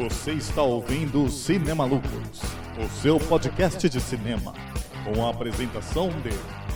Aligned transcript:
Você 0.00 0.32
está 0.32 0.62
ouvindo 0.62 1.28
Cinema 1.28 1.84
Lucros, 1.84 2.40
o 2.82 2.88
seu 3.02 3.20
podcast 3.20 3.86
de 3.86 4.00
cinema, 4.00 4.54
com 5.04 5.26
a 5.26 5.28
apresentação 5.28 6.08
de 6.08 6.30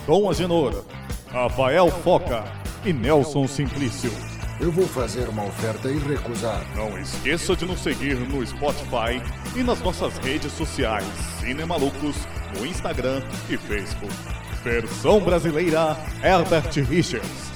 Dom 0.05 0.29
Agenor, 0.29 0.85
Rafael 1.31 1.89
Foca 1.89 2.43
e 2.85 2.93
Nelson 2.93 3.47
Simplício. 3.47 4.11
Eu 4.61 4.71
vou 4.71 4.85
fazer 4.85 5.27
uma 5.27 5.43
oferta 5.43 5.89
e 5.89 5.97
recusar. 5.97 6.63
Não 6.75 6.99
esqueça 6.99 7.55
de 7.55 7.65
nos 7.65 7.79
seguir 7.79 8.15
no 8.15 8.45
Spotify 8.45 9.19
e 9.55 9.63
nas 9.63 9.81
nossas 9.81 10.15
redes 10.19 10.51
sociais 10.51 11.03
Cinema 11.39 11.77
Lucros, 11.77 12.15
no 12.55 12.63
Instagram 12.63 13.23
e 13.49 13.57
Facebook. 13.57 14.13
Versão 14.63 15.19
brasileira 15.19 15.97
Herbert 16.23 16.71
Richards. 16.87 17.54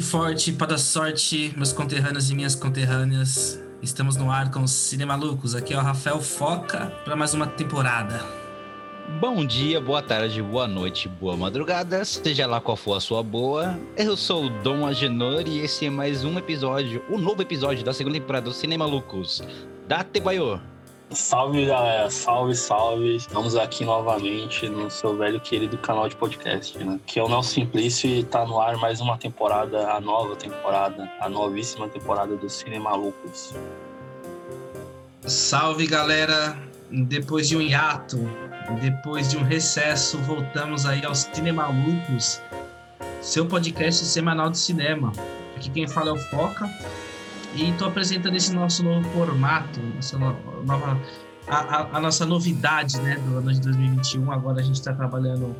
Forte, 0.00 0.52
para 0.52 0.74
a 0.74 0.78
sorte, 0.78 1.52
meus 1.56 1.72
conterrâneos 1.72 2.30
e 2.30 2.34
minhas 2.34 2.54
conterrâneas. 2.54 3.60
Estamos 3.82 4.16
no 4.16 4.30
ar 4.30 4.50
com 4.50 4.62
os 4.62 4.70
Cinemalucos. 4.70 5.54
Aqui 5.54 5.74
é 5.74 5.76
o 5.76 5.80
Rafael 5.80 6.20
Foca 6.20 6.86
para 7.04 7.16
mais 7.16 7.34
uma 7.34 7.46
temporada. 7.46 8.24
Bom 9.20 9.46
dia, 9.46 9.80
boa 9.80 10.02
tarde, 10.02 10.42
boa 10.42 10.66
noite, 10.66 11.08
boa 11.08 11.36
madrugada, 11.36 12.04
seja 12.04 12.46
lá 12.46 12.60
qual 12.60 12.76
for 12.76 12.96
a 12.96 13.00
sua 13.00 13.22
boa. 13.22 13.78
Eu 13.96 14.16
sou 14.16 14.46
o 14.46 14.62
Dom 14.62 14.84
Agenor 14.84 15.44
e 15.46 15.60
esse 15.60 15.86
é 15.86 15.90
mais 15.90 16.24
um 16.24 16.36
episódio, 16.36 17.02
o 17.08 17.14
um 17.14 17.18
novo 17.18 17.40
episódio 17.40 17.84
da 17.84 17.92
segunda 17.92 18.18
temporada 18.18 18.46
do 18.46 18.52
Cinema 18.52 18.84
Lucos. 18.84 19.42
Date 19.86 20.20
Baiô. 20.20 20.75
Salve 21.12 21.66
galera, 21.66 22.10
salve, 22.10 22.56
salve. 22.56 23.14
Estamos 23.14 23.54
aqui 23.54 23.84
novamente 23.84 24.68
no 24.68 24.90
seu 24.90 25.16
velho 25.16 25.40
querido 25.40 25.78
canal 25.78 26.08
de 26.08 26.16
podcast, 26.16 26.76
né? 26.78 26.98
Que 27.06 27.20
é 27.20 27.22
o 27.22 27.28
Nelson 27.28 27.60
Simplício 27.60 28.10
e 28.10 28.24
tá 28.24 28.44
no 28.44 28.60
ar 28.60 28.76
mais 28.76 29.00
uma 29.00 29.16
temporada, 29.16 29.88
a 29.92 30.00
nova 30.00 30.34
temporada, 30.34 31.08
a 31.20 31.28
novíssima 31.28 31.88
temporada 31.88 32.36
do 32.36 32.50
Cinema 32.50 32.96
Lucos. 32.96 33.54
Salve 35.24 35.86
galera, 35.86 36.58
depois 36.90 37.48
de 37.48 37.56
um 37.56 37.60
hiato, 37.60 38.18
depois 38.80 39.30
de 39.30 39.36
um 39.36 39.44
recesso, 39.44 40.18
voltamos 40.18 40.86
aí 40.86 41.06
aos 41.06 41.18
Cinema 41.18 41.68
Lucos, 41.68 42.42
seu 43.22 43.46
podcast 43.46 44.04
semanal 44.04 44.50
de 44.50 44.58
cinema. 44.58 45.12
Aqui 45.56 45.70
quem 45.70 45.86
fala 45.86 46.10
é 46.10 46.12
o 46.12 46.16
Foca 46.16 46.68
e 47.56 47.70
estou 47.70 47.88
apresentando 47.88 48.36
esse 48.36 48.52
nosso 48.52 48.82
novo 48.82 49.08
formato, 49.10 49.80
nossa 49.80 50.18
nova, 50.18 51.00
a, 51.48 51.96
a, 51.96 52.00
nossa 52.00 52.26
novidade 52.26 53.00
né, 53.00 53.16
do 53.16 53.38
ano 53.38 53.52
de 53.52 53.60
2021. 53.60 54.30
Agora 54.30 54.60
a 54.60 54.62
gente 54.62 54.74
está 54.74 54.92
trabalhando 54.92 55.56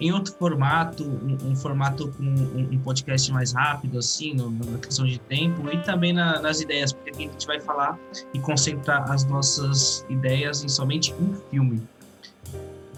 em 0.00 0.12
outro 0.12 0.34
formato, 0.34 1.04
um, 1.04 1.50
um 1.50 1.56
formato 1.56 2.08
com 2.08 2.22
um, 2.22 2.68
um, 2.72 2.78
podcast 2.78 3.32
mais 3.32 3.52
rápido, 3.52 3.98
assim, 3.98 4.34
no, 4.34 4.50
na 4.50 4.78
questão 4.78 5.06
de 5.06 5.18
tempo, 5.18 5.68
e 5.70 5.78
também 5.78 6.12
na, 6.12 6.40
nas 6.40 6.60
ideias, 6.60 6.92
porque 6.92 7.10
aqui 7.10 7.28
a 7.28 7.32
gente 7.32 7.46
vai 7.46 7.60
falar 7.60 7.98
e 8.32 8.38
concentrar 8.38 9.10
as 9.10 9.24
nossas 9.24 10.04
ideias 10.08 10.62
em 10.62 10.68
somente 10.68 11.14
um 11.14 11.34
filme. 11.50 11.82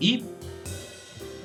E 0.00 0.24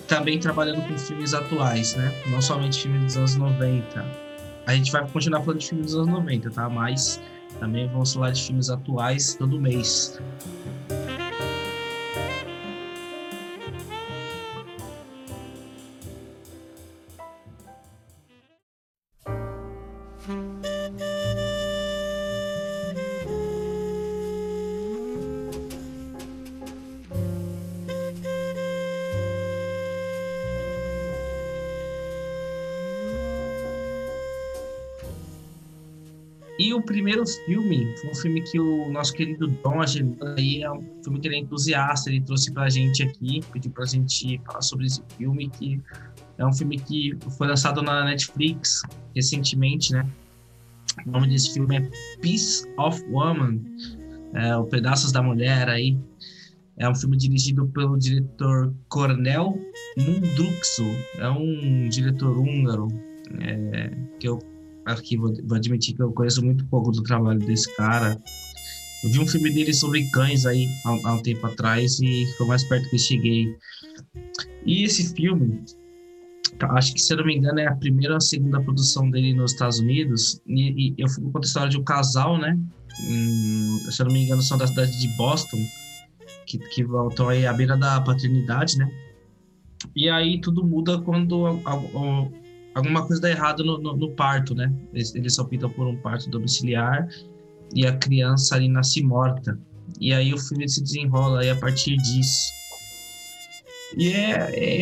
também 0.08 0.40
trabalhando 0.40 0.86
com 0.88 0.98
filmes 0.98 1.34
atuais, 1.34 1.96
né? 1.96 2.12
Não 2.28 2.42
somente 2.42 2.82
filmes 2.82 3.04
dos 3.04 3.18
anos 3.18 3.36
90 3.36 4.29
a 4.66 4.76
gente 4.76 4.92
vai 4.92 5.08
continuar 5.08 5.42
falando 5.42 5.60
de 5.60 5.68
filmes 5.68 5.88
dos 5.88 5.96
anos 5.96 6.10
90, 6.10 6.50
tá? 6.52 6.70
Mas 6.70 7.22
também 7.60 7.88
vamos 7.88 8.14
falar 8.14 8.32
de 8.32 8.44
filmes 8.44 8.70
atuais 8.70 9.36
todo 9.36 9.60
mês. 9.60 10.20
Primeiro 36.90 37.24
filme 37.46 37.96
foi 37.98 38.10
um 38.10 38.16
filme 38.16 38.42
que 38.42 38.60
o 38.60 38.90
nosso 38.90 39.14
querido 39.14 39.48
Dom 39.48 39.80
Agenor 39.80 40.34
aí 40.36 40.64
é 40.64 40.72
um 40.72 40.84
filme 41.04 41.20
que 41.20 41.28
ele 41.28 41.36
é 41.36 41.40
entusiasta, 41.40 42.10
ele 42.10 42.20
trouxe 42.20 42.52
pra 42.52 42.68
gente 42.68 43.04
aqui, 43.04 43.42
pediu 43.54 43.72
pra 43.72 43.86
gente 43.86 44.42
falar 44.44 44.64
sobre 44.64 44.88
esse 44.88 45.00
filme, 45.16 45.50
que 45.52 45.80
é 46.40 46.46
um 46.46 46.52
filme 46.52 46.80
que 46.80 47.16
foi 47.38 47.48
lançado 47.48 47.84
na 47.84 48.06
Netflix 48.06 48.82
recentemente, 49.16 49.94
né? 49.94 50.04
O 51.06 51.12
nome 51.12 51.28
desse 51.28 51.54
filme 51.54 51.78
é 51.78 51.90
Piece 52.22 52.68
of 52.80 53.00
Woman, 53.12 53.60
é, 54.34 54.58
o 54.58 54.64
Pedaços 54.64 55.12
da 55.12 55.22
Mulher 55.22 55.70
aí. 55.70 55.96
É 56.76 56.90
um 56.90 56.96
filme 56.96 57.18
dirigido 57.18 57.68
pelo 57.68 58.00
diretor 58.00 58.74
Cornel 58.88 59.60
Mundruxo, 59.96 60.86
é 61.20 61.30
um 61.30 61.88
diretor 61.88 62.36
húngaro 62.36 62.88
é, 63.42 63.92
que 64.20 64.28
eu 64.28 64.40
aqui 64.92 65.18
vou, 65.18 65.34
vou 65.46 65.58
admitir 65.58 65.96
que 65.96 66.02
eu 66.02 66.12
conheço 66.12 66.44
muito 66.44 66.66
pouco 66.66 66.92
do 66.92 67.04
trabalho 67.04 67.40
desse 67.40 67.74
cara. 67.76 68.20
Eu 69.04 69.10
vi 69.10 69.20
um 69.20 69.28
filme 69.28 69.50
dele 69.52 69.74
sobre 69.74 70.10
cães 70.12 70.46
aí 70.46 70.68
há, 70.86 71.10
há 71.10 71.14
um 71.14 71.22
tempo 71.22 71.46
atrás 71.46 72.00
e 72.00 72.26
foi 72.38 72.48
mais 72.48 72.64
perto 72.64 72.90
que 72.90 72.96
eu 72.96 73.00
cheguei. 73.00 73.56
E 74.66 74.84
esse 74.84 75.14
filme, 75.14 75.64
acho 76.60 76.94
que 76.94 77.02
se 77.02 77.14
eu 77.14 77.18
não 77.18 77.26
me 77.26 77.36
engano 77.36 77.60
é 77.60 77.68
a 77.68 77.76
primeira 77.76 78.14
ou 78.14 78.18
a 78.18 78.22
segunda 78.22 78.62
produção 78.62 79.10
dele 79.10 79.34
nos 79.34 79.54
Estados 79.54 79.80
Unidos. 79.80 80.42
E, 80.46 80.90
e 80.90 80.96
eu 80.98 81.08
fui 81.08 81.24
contar 81.24 81.40
a 81.40 81.46
história 81.46 81.70
de 81.70 81.78
um 81.78 81.84
casal, 81.84 82.38
né? 82.38 82.58
Hum, 83.02 83.80
se 83.90 84.02
eu 84.02 84.08
não 84.08 84.14
me 84.14 84.24
engano 84.24 84.42
são 84.42 84.58
da 84.58 84.68
cidade 84.68 85.00
de 85.00 85.08
Boston, 85.10 85.58
que, 86.46 86.58
que 86.58 86.84
voltam 86.84 87.30
aí 87.30 87.46
à 87.46 87.54
beira 87.54 87.78
da 87.78 88.02
paternidade, 88.02 88.78
né? 88.78 88.92
E 89.96 90.10
aí 90.10 90.42
tudo 90.42 90.64
muda 90.66 91.00
quando 91.02 91.60
alguma 92.74 93.06
coisa 93.06 93.22
dá 93.22 93.30
errado 93.30 93.64
no, 93.64 93.78
no, 93.78 93.96
no 93.96 94.12
parto, 94.12 94.56
né? 94.56 94.72
Eles, 94.94 95.14
eles 95.16 95.38
optam 95.40 95.70
por 95.70 95.88
um 95.88 95.98
parto 95.98 96.30
domiciliar 96.30 97.08
e 97.74 97.86
a 97.86 97.96
criança 97.98 98.56
ali 98.56 98.68
nasce 98.68 99.04
morta. 99.04 99.60
E 100.00 100.14
aí 100.14 100.34
o 100.34 100.38
filme 100.38 100.68
se 100.68 100.82
desenrola 100.82 101.42
aí 101.42 101.50
a 101.50 101.56
partir 101.56 101.98
disso. 101.98 102.54
E 103.98 104.12
é, 104.12 104.82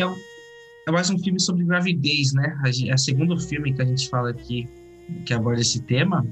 é 0.86 0.90
mais 0.90 1.08
um 1.10 1.18
filme 1.18 1.40
sobre 1.40 1.64
gravidez, 1.64 2.32
né? 2.32 2.58
É 2.86 2.94
o 2.94 2.98
segundo 2.98 3.38
filme 3.38 3.72
que 3.72 3.82
a 3.82 3.84
gente 3.84 4.08
fala 4.08 4.30
aqui 4.30 4.68
que 5.24 5.32
aborda 5.32 5.60
esse 5.60 5.80
tema. 5.82 6.26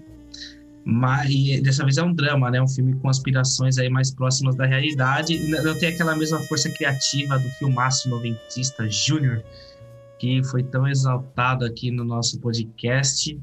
Mas 0.85 1.61
dessa 1.63 1.83
vez 1.83 1.97
é 1.97 2.03
um 2.03 2.13
drama, 2.13 2.51
né? 2.51 2.63
Um 2.63 2.69
filme 2.69 2.95
com 2.95 3.09
aspirações 3.09 3.77
aí 3.77 3.89
mais 3.89 4.15
próximas 4.15 4.55
da 4.55 4.67
realidade. 4.67 5.39
Não 5.49 5.77
tem 5.77 5.89
aquela 5.89 6.15
mesma 6.15 6.39
força 6.41 6.71
criativa 6.71 7.39
do 7.39 7.49
filmaço 7.51 8.09
noventista 8.09 8.89
Júnior, 8.89 9.43
que 10.19 10.43
foi 10.45 10.63
tão 10.63 10.87
exaltado 10.87 11.65
aqui 11.65 11.91
no 11.91 12.05
nosso 12.05 12.41
podcast. 12.41 13.39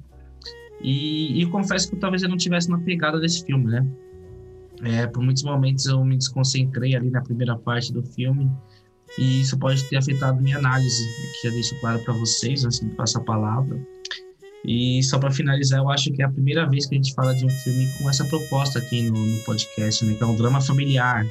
E, 0.82 1.42
e 1.42 1.46
confesso 1.48 1.90
que 1.90 1.96
talvez 1.96 2.24
eu 2.24 2.30
não 2.30 2.38
tivesse 2.38 2.70
na 2.70 2.80
pegada 2.80 3.20
desse 3.20 3.46
filme, 3.46 3.66
né? 3.66 3.88
É, 4.84 5.08
por 5.08 5.24
muitos 5.24 5.44
momentos 5.44 5.86
eu 5.86 6.04
me 6.04 6.18
desconcentrei 6.18 6.96
ali 6.96 7.10
na 7.10 7.22
primeira 7.22 7.58
parte 7.58 7.94
do 7.94 8.04
filme 8.04 8.52
e 9.18 9.42
isso 9.42 9.58
pode 9.58 9.84
ter 9.86 9.98
afetado 9.98 10.42
minha 10.42 10.58
análise, 10.58 11.06
que 11.42 11.48
já 11.48 11.54
deixo 11.54 11.80
claro 11.80 12.00
para 12.04 12.14
vocês 12.14 12.66
antes 12.66 12.80
de 12.80 12.90
passar 12.96 13.20
a 13.20 13.24
palavra. 13.24 13.80
E 14.66 15.04
só 15.04 15.19
para 15.19 15.30
finalizar, 15.30 15.80
eu 15.80 15.90
acho 15.90 16.12
que 16.12 16.22
é 16.22 16.26
a 16.26 16.30
primeira 16.30 16.68
vez 16.68 16.86
que 16.86 16.96
a 16.96 16.98
gente 16.98 17.14
fala 17.14 17.36
de 17.36 17.46
um 17.46 17.50
filme 17.50 17.88
com 17.98 18.10
essa 18.10 18.26
proposta 18.26 18.80
aqui 18.80 19.04
no, 19.10 19.18
no 19.18 19.40
podcast, 19.44 20.06
né? 20.06 20.16
Que 20.16 20.24
é 20.24 20.26
um 20.26 20.36
drama 20.36 20.62
familiar. 20.62 21.26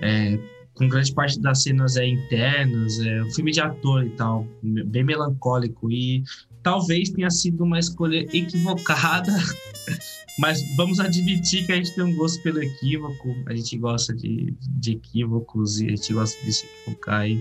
É, 0.00 0.38
com 0.76 0.88
grande 0.88 1.12
parte 1.12 1.40
das 1.40 1.62
cenas 1.62 1.96
é 1.96 2.06
internas, 2.06 3.00
é 3.00 3.22
um 3.22 3.30
filme 3.30 3.50
de 3.50 3.60
ator 3.60 4.04
e 4.04 4.10
tal, 4.10 4.46
bem 4.62 5.02
melancólico 5.02 5.90
e 5.90 6.22
talvez 6.62 7.10
tenha 7.10 7.30
sido 7.30 7.64
uma 7.64 7.78
escolha 7.78 8.18
equivocada, 8.36 9.32
mas 10.38 10.62
vamos 10.76 11.00
admitir 11.00 11.64
que 11.64 11.72
a 11.72 11.76
gente 11.76 11.94
tem 11.94 12.04
um 12.04 12.14
gosto 12.14 12.42
pelo 12.42 12.62
equívoco, 12.62 13.34
a 13.46 13.54
gente 13.54 13.78
gosta 13.78 14.14
de, 14.14 14.54
de 14.60 14.92
equívocos 14.92 15.80
e 15.80 15.86
a 15.86 15.90
gente 15.90 16.12
gosta 16.12 16.44
de 16.44 16.52
se 16.52 16.66
equivocar. 16.66 17.20
aí. 17.20 17.40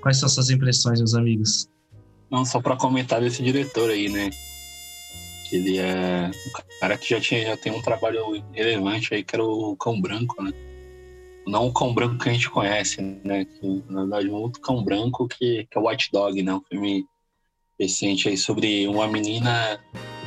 quais 0.00 0.16
são 0.16 0.28
suas 0.28 0.48
impressões, 0.48 1.00
meus 1.00 1.14
amigos? 1.14 1.68
Não, 2.30 2.44
só 2.46 2.60
para 2.60 2.76
comentar 2.76 3.20
desse 3.20 3.42
diretor 3.42 3.90
aí, 3.90 4.08
né? 4.08 4.30
Que 5.48 5.56
ele 5.56 5.78
é 5.78 6.30
um 6.30 6.78
cara 6.80 6.96
que 6.96 7.08
já, 7.08 7.20
tinha, 7.20 7.44
já 7.44 7.56
tem 7.56 7.72
um 7.72 7.82
trabalho 7.82 8.42
relevante 8.52 9.14
aí, 9.14 9.22
que 9.22 9.34
era 9.34 9.44
o 9.44 9.76
Cão 9.76 10.00
Branco, 10.00 10.42
né? 10.42 10.52
Não 11.48 11.66
o 11.68 11.72
cão 11.72 11.92
branco 11.94 12.18
que 12.18 12.28
a 12.28 12.32
gente 12.32 12.50
conhece, 12.50 13.00
né? 13.24 13.44
Que, 13.44 13.82
na 13.88 14.02
verdade, 14.02 14.28
um 14.28 14.34
outro 14.34 14.60
cão 14.60 14.82
branco 14.84 15.26
que, 15.26 15.66
que 15.70 15.78
é 15.78 15.80
o 15.80 15.88
White 15.88 16.10
Dog, 16.12 16.42
né? 16.42 16.54
Um 16.54 16.62
filme 16.62 17.04
recente 17.78 18.28
aí 18.28 18.36
sobre 18.36 18.86
uma 18.86 19.06
menina 19.08 19.78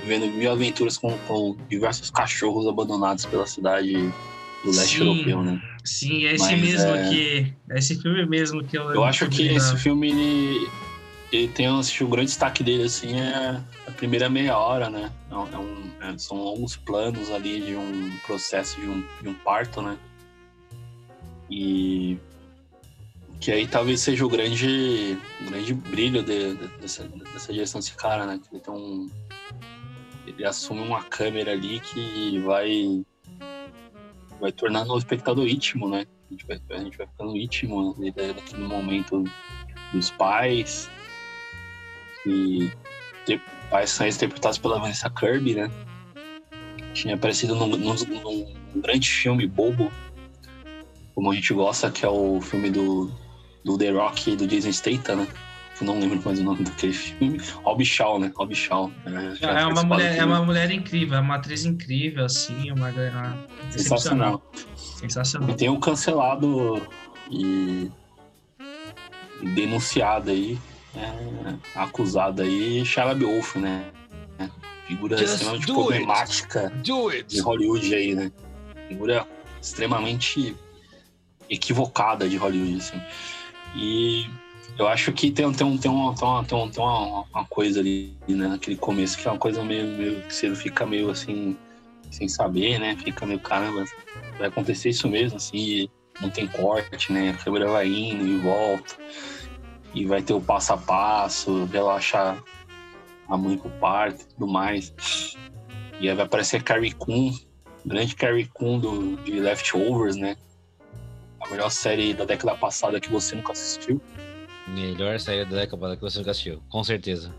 vivendo 0.01 0.31
mil 0.33 0.51
aventuras 0.51 0.97
com, 0.97 1.15
com 1.27 1.55
diversos 1.69 2.09
cachorros 2.09 2.67
abandonados 2.67 3.25
pela 3.25 3.45
cidade 3.45 3.93
do 4.63 4.71
leste 4.71 4.97
Sim. 4.97 5.05
europeu, 5.05 5.43
né? 5.43 5.61
Sim, 5.83 6.25
é 6.25 6.33
esse 6.33 6.51
Mas, 6.51 6.61
mesmo 6.61 6.95
é- 6.95 7.09
que. 7.09 7.53
É 7.69 7.77
esse 7.79 8.01
filme 8.01 8.25
mesmo 8.25 8.63
que 8.63 8.77
eu. 8.77 8.89
Eu 8.91 9.03
acho 9.03 9.27
que 9.29 9.47
da- 9.47 9.55
esse 9.55 9.77
filme, 9.77 10.09
ele, 10.09 10.67
ele 11.31 11.47
tem 11.49 11.69
um, 11.69 11.79
acho 11.79 12.03
o 12.05 12.07
grande 12.07 12.27
destaque 12.27 12.63
dele, 12.63 12.83
assim, 12.83 13.19
é 13.19 13.59
a 13.87 13.91
primeira 13.91 14.29
meia 14.29 14.57
hora, 14.57 14.89
né? 14.89 15.11
É 15.29 15.35
um- 15.35 15.47
é 15.53 15.57
um- 15.57 15.91
é- 16.01 16.17
são 16.17 16.37
longos 16.37 16.75
planos 16.77 17.31
ali 17.31 17.61
de 17.61 17.75
um 17.75 18.11
processo 18.25 18.79
de 18.79 18.87
um, 18.87 19.03
de 19.21 19.29
um 19.29 19.33
parto, 19.33 19.81
né? 19.81 19.97
E 21.51 22.17
que 23.41 23.51
aí 23.51 23.67
talvez 23.67 23.99
seja 23.99 24.25
o 24.25 24.29
grande, 24.29 25.17
grande 25.41 25.73
brilho 25.73 26.23
de- 26.23 26.55
de- 26.55 26.67
dessa, 26.79 27.03
dessa 27.07 27.51
direção 27.51 27.79
desse 27.81 27.93
cara, 27.95 28.25
né? 28.25 28.39
Que 28.41 28.55
ele 28.55 28.63
tem 28.63 28.73
um... 28.73 29.09
Ele 30.25 30.45
assume 30.45 30.79
uma 30.81 31.03
câmera 31.03 31.51
ali 31.51 31.79
que 31.79 32.39
vai 32.39 33.03
vai 34.39 34.51
tornando 34.51 34.93
o 34.93 34.97
espectador 34.97 35.47
íntimo, 35.47 35.87
né? 35.89 36.05
A 36.29 36.33
gente 36.33 36.47
vai, 36.47 36.59
a 36.71 36.83
gente 36.83 36.97
vai 36.97 37.05
ficando 37.07 37.37
íntimo 37.37 37.95
daquele 38.15 38.63
momento 38.67 39.23
dos 39.93 40.09
pais. 40.11 40.89
E 42.25 42.71
pais 43.69 43.89
são 43.89 44.07
interpretados 44.07 44.57
pela 44.57 44.79
Vanessa 44.79 45.09
Kirby, 45.09 45.55
né? 45.55 45.71
Tinha 46.93 47.15
aparecido 47.15 47.55
num, 47.55 47.67
num- 47.67 47.93
num 47.95 48.81
grande 48.81 49.09
filme 49.09 49.47
bobo, 49.47 49.91
como 51.21 51.31
a 51.31 51.35
gente 51.35 51.53
gosta, 51.53 51.91
que 51.91 52.03
é 52.03 52.09
o 52.09 52.41
filme 52.41 52.71
do, 52.71 53.11
do 53.63 53.77
The 53.77 53.91
Rock 53.91 54.31
e 54.31 54.35
do 54.35 54.47
Jason 54.47 54.71
Statham, 54.71 55.17
né? 55.17 55.27
Eu 55.79 55.85
não 55.85 55.99
lembro 55.99 56.19
mais 56.25 56.39
o 56.39 56.43
nome 56.43 56.63
daquele 56.63 56.93
filme. 56.93 57.39
Rob 57.63 57.85
Shaw, 57.85 58.17
né? 58.17 58.31
Rob 58.35 58.55
Shaw. 58.55 58.91
É, 59.05 59.59
É 59.59 59.65
uma, 59.67 59.83
mulher, 59.83 60.17
é 60.17 60.25
uma 60.25 60.43
mulher 60.43 60.71
incrível, 60.71 61.19
é 61.19 61.21
uma 61.21 61.35
atriz 61.35 61.63
incrível, 61.63 62.25
assim, 62.25 62.71
uma, 62.71 62.89
uma 62.89 63.47
excepcional. 63.69 63.69
Sensacional. 63.69 64.51
Sensacional. 64.75 65.49
E 65.51 65.53
tem 65.53 65.69
um 65.69 65.79
cancelado 65.79 66.81
e 67.29 67.91
denunciado 69.53 70.31
aí, 70.31 70.57
é, 70.95 71.53
acusado 71.75 72.41
aí, 72.41 72.83
Shia 72.83 73.05
LaBeouf, 73.05 73.59
né? 73.59 73.91
É, 74.39 74.49
Figura 74.87 75.15
Just 75.17 75.33
extremamente 75.33 75.67
do 75.67 75.73
it. 75.73 75.87
problemática 75.87 76.69
Do 76.83 77.11
de 77.11 77.17
it! 77.17 77.39
Hollywood 77.41 77.93
aí, 77.93 78.15
né? 78.15 78.31
Figura 78.87 79.27
extremamente 79.61 80.55
equivocada 81.51 82.27
de 82.29 82.37
Hollywood, 82.37 82.77
assim. 82.77 83.01
E 83.75 84.25
eu 84.79 84.87
acho 84.87 85.11
que 85.11 85.29
tem, 85.29 85.51
tem, 85.51 85.77
tem, 85.77 85.91
uma, 85.91 86.15
tem, 86.15 86.27
uma, 86.27 86.43
tem, 86.45 86.57
uma, 86.57 86.71
tem 86.71 86.83
uma, 86.83 87.21
uma 87.23 87.45
coisa 87.45 87.81
ali, 87.81 88.15
né, 88.27 88.47
naquele 88.47 88.77
começo, 88.77 89.17
que 89.17 89.27
é 89.27 89.31
uma 89.31 89.37
coisa 89.37 89.63
meio, 89.63 89.85
meio 89.85 90.21
que 90.21 90.33
você 90.33 90.55
fica 90.55 90.85
meio 90.85 91.09
assim, 91.09 91.57
sem 92.09 92.27
saber, 92.27 92.79
né? 92.79 92.95
Fica 92.95 93.25
meio, 93.25 93.39
caramba, 93.39 93.85
vai 94.37 94.47
acontecer 94.47 94.89
isso 94.89 95.07
mesmo, 95.09 95.37
assim, 95.37 95.89
não 96.21 96.29
tem 96.29 96.47
corte, 96.47 97.11
né? 97.11 97.31
A 97.31 97.43
câmera 97.43 97.69
vai 97.69 97.87
indo 97.87 98.25
e 98.25 98.37
volta. 98.37 98.95
E 99.93 100.05
vai 100.05 100.21
ter 100.21 100.33
o 100.33 100.39
passo 100.39 100.71
a 100.71 100.77
passo, 100.77 101.65
relaxar 101.65 102.41
a 103.27 103.37
mãe 103.37 103.57
pro 103.57 103.69
parto 103.71 104.21
e 104.21 104.25
tudo 104.27 104.47
mais. 104.47 104.93
E 105.99 106.09
aí 106.09 106.15
vai 106.15 106.25
aparecer 106.25 106.63
Carrie 106.63 106.93
Coon, 106.93 107.33
grande 107.85 108.15
Carrie 108.15 108.47
Coon 108.53 108.79
do, 108.79 109.17
de 109.17 109.39
Leftovers, 109.39 110.15
né? 110.15 110.37
Melhor 111.51 111.69
série 111.69 112.13
da 112.13 112.23
década 112.25 112.55
passada 112.57 112.99
que 112.99 113.11
você 113.11 113.35
nunca 113.35 113.51
assistiu. 113.51 114.01
Melhor 114.69 115.19
série 115.19 115.43
da 115.45 115.57
década 115.57 115.95
que 115.95 116.01
você 116.01 116.17
nunca 116.19 116.31
assistiu, 116.31 116.63
com 116.69 116.83
certeza. 116.83 117.33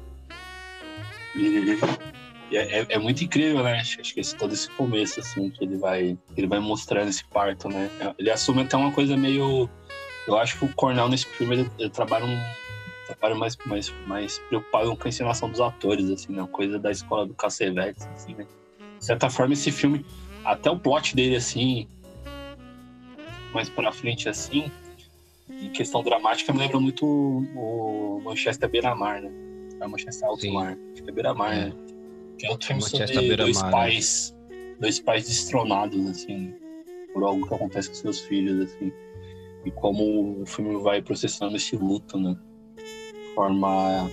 E, 1.35 1.79
e 2.51 2.57
é, 2.57 2.81
é- 2.81 2.87
é 2.91 2.99
muito 2.99 3.25
incrível, 3.25 3.63
né? 3.63 3.81
Acho, 3.81 4.01
acho 4.01 4.13
que 4.13 4.21
esse, 4.21 4.37
todo 4.37 4.53
esse 4.53 4.69
começo, 4.73 5.19
assim, 5.21 5.49
que 5.51 5.65
ele 5.65 5.79
vai, 5.79 6.17
ele 6.37 6.47
vai 6.47 6.59
mostrando 6.61 7.09
esse 7.09 7.25
parto, 7.25 7.69
né? 7.69 7.89
Ele 8.19 8.31
assume 8.31 8.63
até 8.63 8.77
uma 8.77 8.93
coisa 8.93 9.17
meio. 9.17 9.69
Eu 10.29 10.39
acho 10.39 10.59
que 10.59 10.65
o 10.67 10.73
Cornell 10.75 11.09
nesse 11.09 11.27
filme 11.27 11.55
ele, 11.57 11.71
ele 11.79 11.91
trabalha 11.91 12.27
um 12.27 12.39
trabalho 13.07 13.37
mais, 13.37 13.57
mais, 13.67 13.93
mais 14.07 14.39
preocupado 14.49 14.95
com 14.97 15.05
a 15.05 15.09
encenação 15.09 15.51
dos 15.51 15.61
atores, 15.61 16.09
assim, 16.11 16.33
né? 16.33 16.47
Coisa 16.53 16.79
da 16.79 16.91
escola 16.91 17.27
do 17.27 17.35
Cassavetes, 17.35 18.07
assim, 18.15 18.35
né? 18.35 18.47
De 18.99 19.05
certa 19.07 19.31
forma, 19.31 19.55
esse 19.55 19.73
filme, 19.73 20.05
até 20.45 20.71
o 20.71 20.79
plot 20.79 21.17
dele, 21.17 21.37
assim, 21.37 21.89
mais 23.53 23.69
pra 23.69 23.93
frente, 23.93 24.29
assim, 24.29 24.71
em 25.49 25.71
questão 25.71 26.03
dramática, 26.03 26.53
me 26.53 26.59
lembra 26.59 26.81
muito 26.81 27.07
o, 27.07 28.21
Manchester 28.25 28.69
Beira-Mar, 28.69 29.21
né? 29.23 29.31
É 29.81 29.87
Manchester 29.87 30.29
Alto 30.29 30.43
Sim. 30.43 30.53
Mar. 30.53 30.79
Acho 30.93 31.03
que 31.03 31.11
é 31.11 31.13
Beira-Mar, 31.13 31.53
É. 31.53 31.65
né? 31.67 31.73
Que 32.39 32.47
é 32.47 32.51
outro 32.51 32.67
filme 32.67 32.83
Manchester 32.83 33.15
sobre 33.15 33.37
dois 33.37 33.63
né? 33.63 33.71
pais, 33.71 34.37
dois 34.81 34.99
pais 35.01 35.25
destronados, 35.29 36.07
assim, 36.07 36.55
por 37.13 37.23
algo 37.25 37.47
que 37.47 37.55
acontece 37.55 37.89
com 37.89 37.95
seus 37.95 38.21
filhos, 38.21 38.61
assim. 38.71 38.93
E 39.65 39.71
como 39.71 40.43
o 40.43 40.47
filme 40.47 40.81
vai 40.83 41.03
processando 41.03 41.57
esse 41.57 41.77
luto, 41.77 42.19
né? 42.19 42.37
De 42.77 43.35
forma 43.35 44.11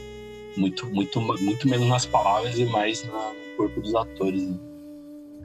muito, 0.58 0.86
muito, 0.88 1.20
muito 1.22 1.68
menos 1.68 1.88
nas 1.88 2.06
palavras 2.06 2.58
e 2.60 2.66
mais 2.66 3.04
no 3.04 3.14
corpo 3.58 3.82
dos 3.82 3.96
atores, 3.96 4.44
né? 4.44 4.69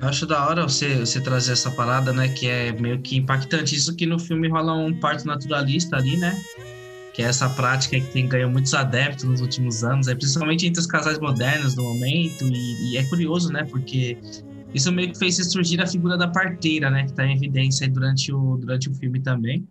Eu 0.01 0.09
acho 0.09 0.27
da 0.27 0.47
hora 0.47 0.63
você, 0.63 0.97
você 0.97 1.21
trazer 1.21 1.53
essa 1.53 1.71
parada, 1.71 2.13
né? 2.13 2.29
Que 2.29 2.49
é 2.49 2.73
meio 2.73 3.01
que 3.01 3.17
impactante. 3.17 3.75
Isso 3.75 3.95
que 3.95 4.07
no 4.07 4.19
filme 4.19 4.49
rola 4.49 4.75
um 4.75 4.99
parto 4.99 5.27
naturalista 5.27 5.97
ali, 5.97 6.17
né? 6.17 6.37
Que 7.15 7.23
é 7.23 7.27
essa 7.27 7.49
prática 7.51 7.99
que 7.99 8.13
tem 8.13 8.29
ganhou 8.29 8.51
muitos 8.51 8.75
adeptos 8.75 9.25
nos 9.25 9.41
últimos 9.41 9.85
anos, 9.85 10.09
é, 10.09 10.15
principalmente 10.15 10.67
entre 10.67 10.81
os 10.81 10.87
casais 10.87 11.19
modernos 11.19 11.75
do 11.75 11.83
momento. 11.83 12.45
E, 12.45 12.93
e 12.93 12.97
é 12.97 13.05
curioso, 13.05 13.53
né? 13.53 13.65
Porque 13.71 14.19
isso 14.75 14.91
meio 14.93 15.13
que 15.13 15.19
fez 15.19 15.37
surgir 15.51 15.81
a 15.81 15.87
figura 15.87 16.19
da 16.19 16.29
parteira, 16.29 16.91
né? 16.91 17.07
Que 17.07 17.15
tá 17.15 17.25
em 17.25 17.37
evidência 17.37 17.89
durante 17.89 18.33
o, 18.33 18.57
durante 18.57 18.91
o 18.91 18.95
filme 18.95 19.21
também. 19.21 19.67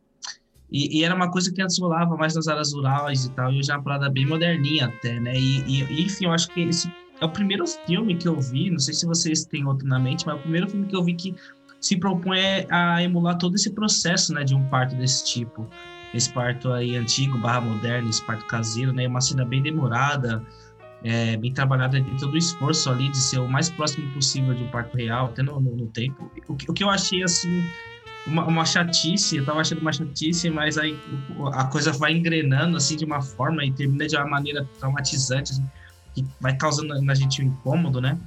E, 0.71 0.99
e 0.99 1.03
era 1.03 1.13
uma 1.13 1.29
coisa 1.29 1.53
que 1.53 1.61
antes 1.61 1.77
rolava 1.77 2.15
mais 2.15 2.33
nas 2.33 2.47
áreas 2.47 2.73
rurais 2.73 3.25
e 3.25 3.31
tal, 3.33 3.53
e 3.53 3.59
hoje 3.59 3.69
é 3.69 3.75
uma 3.75 3.83
parada 3.83 4.09
bem 4.09 4.25
moderninha 4.25 4.87
até, 4.87 5.19
né? 5.19 5.33
E, 5.35 5.59
e- 5.67 6.01
enfim, 6.01 6.25
eu 6.25 6.31
acho 6.31 6.47
que 6.47 6.61
esse 6.61 6.89
é 7.21 7.25
o 7.25 7.31
primeiro 7.31 7.63
filme 7.85 8.17
que 8.17 8.27
eu 8.27 8.39
vi, 8.39 8.69
não 8.69 8.79
sei 8.79 8.93
se 8.93 9.05
vocês 9.05 9.45
têm 9.45 9.65
outro 9.65 9.87
na 9.87 9.99
mente, 9.99 10.25
mas 10.25 10.35
é 10.35 10.39
o 10.39 10.41
primeiro 10.41 10.69
filme 10.69 10.87
que 10.87 10.95
eu 10.95 11.03
vi 11.03 11.15
que 11.15 11.33
se 11.79 11.97
propõe 11.97 12.39
a 12.69 13.01
emular 13.03 13.37
todo 13.37 13.55
esse 13.55 13.73
processo, 13.73 14.33
né, 14.33 14.43
de 14.43 14.55
um 14.55 14.67
parto 14.69 14.95
desse 14.95 15.25
tipo. 15.25 15.67
Esse 16.13 16.31
parto 16.31 16.71
aí 16.71 16.95
antigo, 16.95 17.37
barra 17.39 17.61
moderno, 17.61 18.09
esse 18.09 18.23
parto 18.25 18.45
caseiro, 18.45 18.93
né, 18.93 19.07
uma 19.07 19.19
cena 19.21 19.45
bem 19.45 19.61
demorada, 19.61 20.45
é, 21.03 21.35
bem 21.37 21.51
trabalhada 21.51 21.99
dentro 21.99 22.27
do 22.29 22.37
esforço 22.37 22.89
ali 22.89 23.09
de 23.09 23.17
ser 23.17 23.39
o 23.39 23.47
mais 23.47 23.69
próximo 23.69 24.09
possível 24.13 24.53
de 24.53 24.63
um 24.63 24.69
parto 24.69 24.95
real, 24.95 25.27
até 25.27 25.43
no, 25.43 25.59
no, 25.59 25.75
no 25.75 25.87
tempo. 25.87 26.31
O 26.47 26.55
que, 26.55 26.71
o 26.71 26.73
que 26.73 26.83
eu 26.83 26.89
achei, 26.89 27.23
assim, 27.23 27.69
uma, 28.25 28.45
uma 28.47 28.65
chatice, 28.65 29.35
eu 29.37 29.43
tava 29.43 29.59
achando 29.59 29.81
uma 29.81 29.91
chatice, 29.91 30.49
mas 30.49 30.77
aí 30.77 31.01
o- 31.29 31.47
a 31.47 31.67
coisa 31.69 31.91
vai 31.91 32.13
engrenando, 32.13 32.77
assim, 32.77 32.95
de 32.95 33.03
uma 33.03 33.21
forma 33.21 33.65
e 33.65 33.73
termina 33.73 34.07
de 34.07 34.15
uma 34.15 34.27
maneira 34.27 34.69
traumatizante, 34.79 35.51
assim, 35.51 35.65
que 36.13 36.25
vai 36.39 36.55
causando 36.55 36.99
na 37.01 37.15
gente 37.15 37.41
um 37.41 37.45
incômodo, 37.45 37.99
né? 37.99 38.17